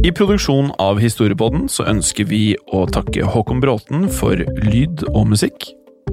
I 0.00 0.10
produksjonen 0.16 0.70
av 0.80 0.96
Historiepodden 1.00 1.66
så 1.68 1.84
ønsker 1.90 2.24
vi 2.30 2.54
å 2.72 2.86
takke 2.88 3.26
Håkon 3.28 3.60
Bråten 3.60 4.06
for 4.12 4.40
lyd 4.64 5.04
og 5.12 5.26
musikk. 5.28 5.66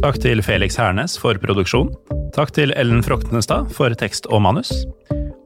Takk 0.03 0.19
til 0.21 0.43
Felix 0.43 0.75
Hernes 0.77 1.15
for 1.17 1.39
produksjon. 1.41 1.93
Takk 2.35 2.51
til 2.53 2.73
Ellen 2.75 2.99
Froktenestad 3.05 3.71
for 3.73 3.95
tekst 3.97 4.27
og 4.27 4.43
manus. 4.43 4.73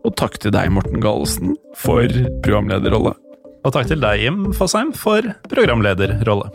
Og 0.02 0.16
takk 0.18 0.40
til 0.42 0.54
deg, 0.54 0.72
Morten 0.74 1.02
Galesen, 1.04 1.54
for 1.78 2.10
programlederrolle. 2.42 3.14
Og 3.62 3.74
takk 3.76 3.92
til 3.92 4.02
deg, 4.02 4.24
Jim 4.24 4.50
Fosheim, 4.58 4.90
for 4.98 5.26
programlederrolle. 5.52 6.50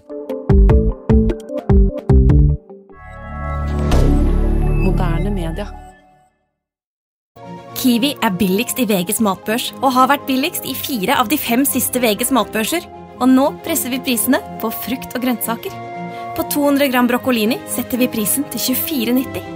Moderne 4.82 5.30
media. 5.30 5.68
Kiwi 7.76 8.16
er 8.24 8.34
billigst 8.34 8.80
i 8.82 8.88
VGs 8.90 9.22
matbørs 9.22 9.70
og 9.78 9.92
har 9.94 10.10
vært 10.10 10.26
billigst 10.26 10.66
i 10.66 10.74
fire 10.74 11.20
av 11.20 11.30
de 11.30 11.38
fem 11.38 11.62
siste 11.68 12.02
VGs 12.02 12.34
matbørser. 12.34 12.88
Og 13.16 13.30
nå 13.30 13.48
presser 13.64 13.94
vi 13.94 14.02
prisene 14.02 14.42
på 14.60 14.68
frukt 14.74 15.14
og 15.16 15.22
grønnsaker. 15.22 15.82
På 16.36 16.44
200 16.52 16.90
gram 16.92 17.06
broccolini 17.08 17.62
setter 17.70 18.02
vi 18.02 18.10
prisen 18.12 18.44
til 18.52 18.74
24,90. 18.74 19.55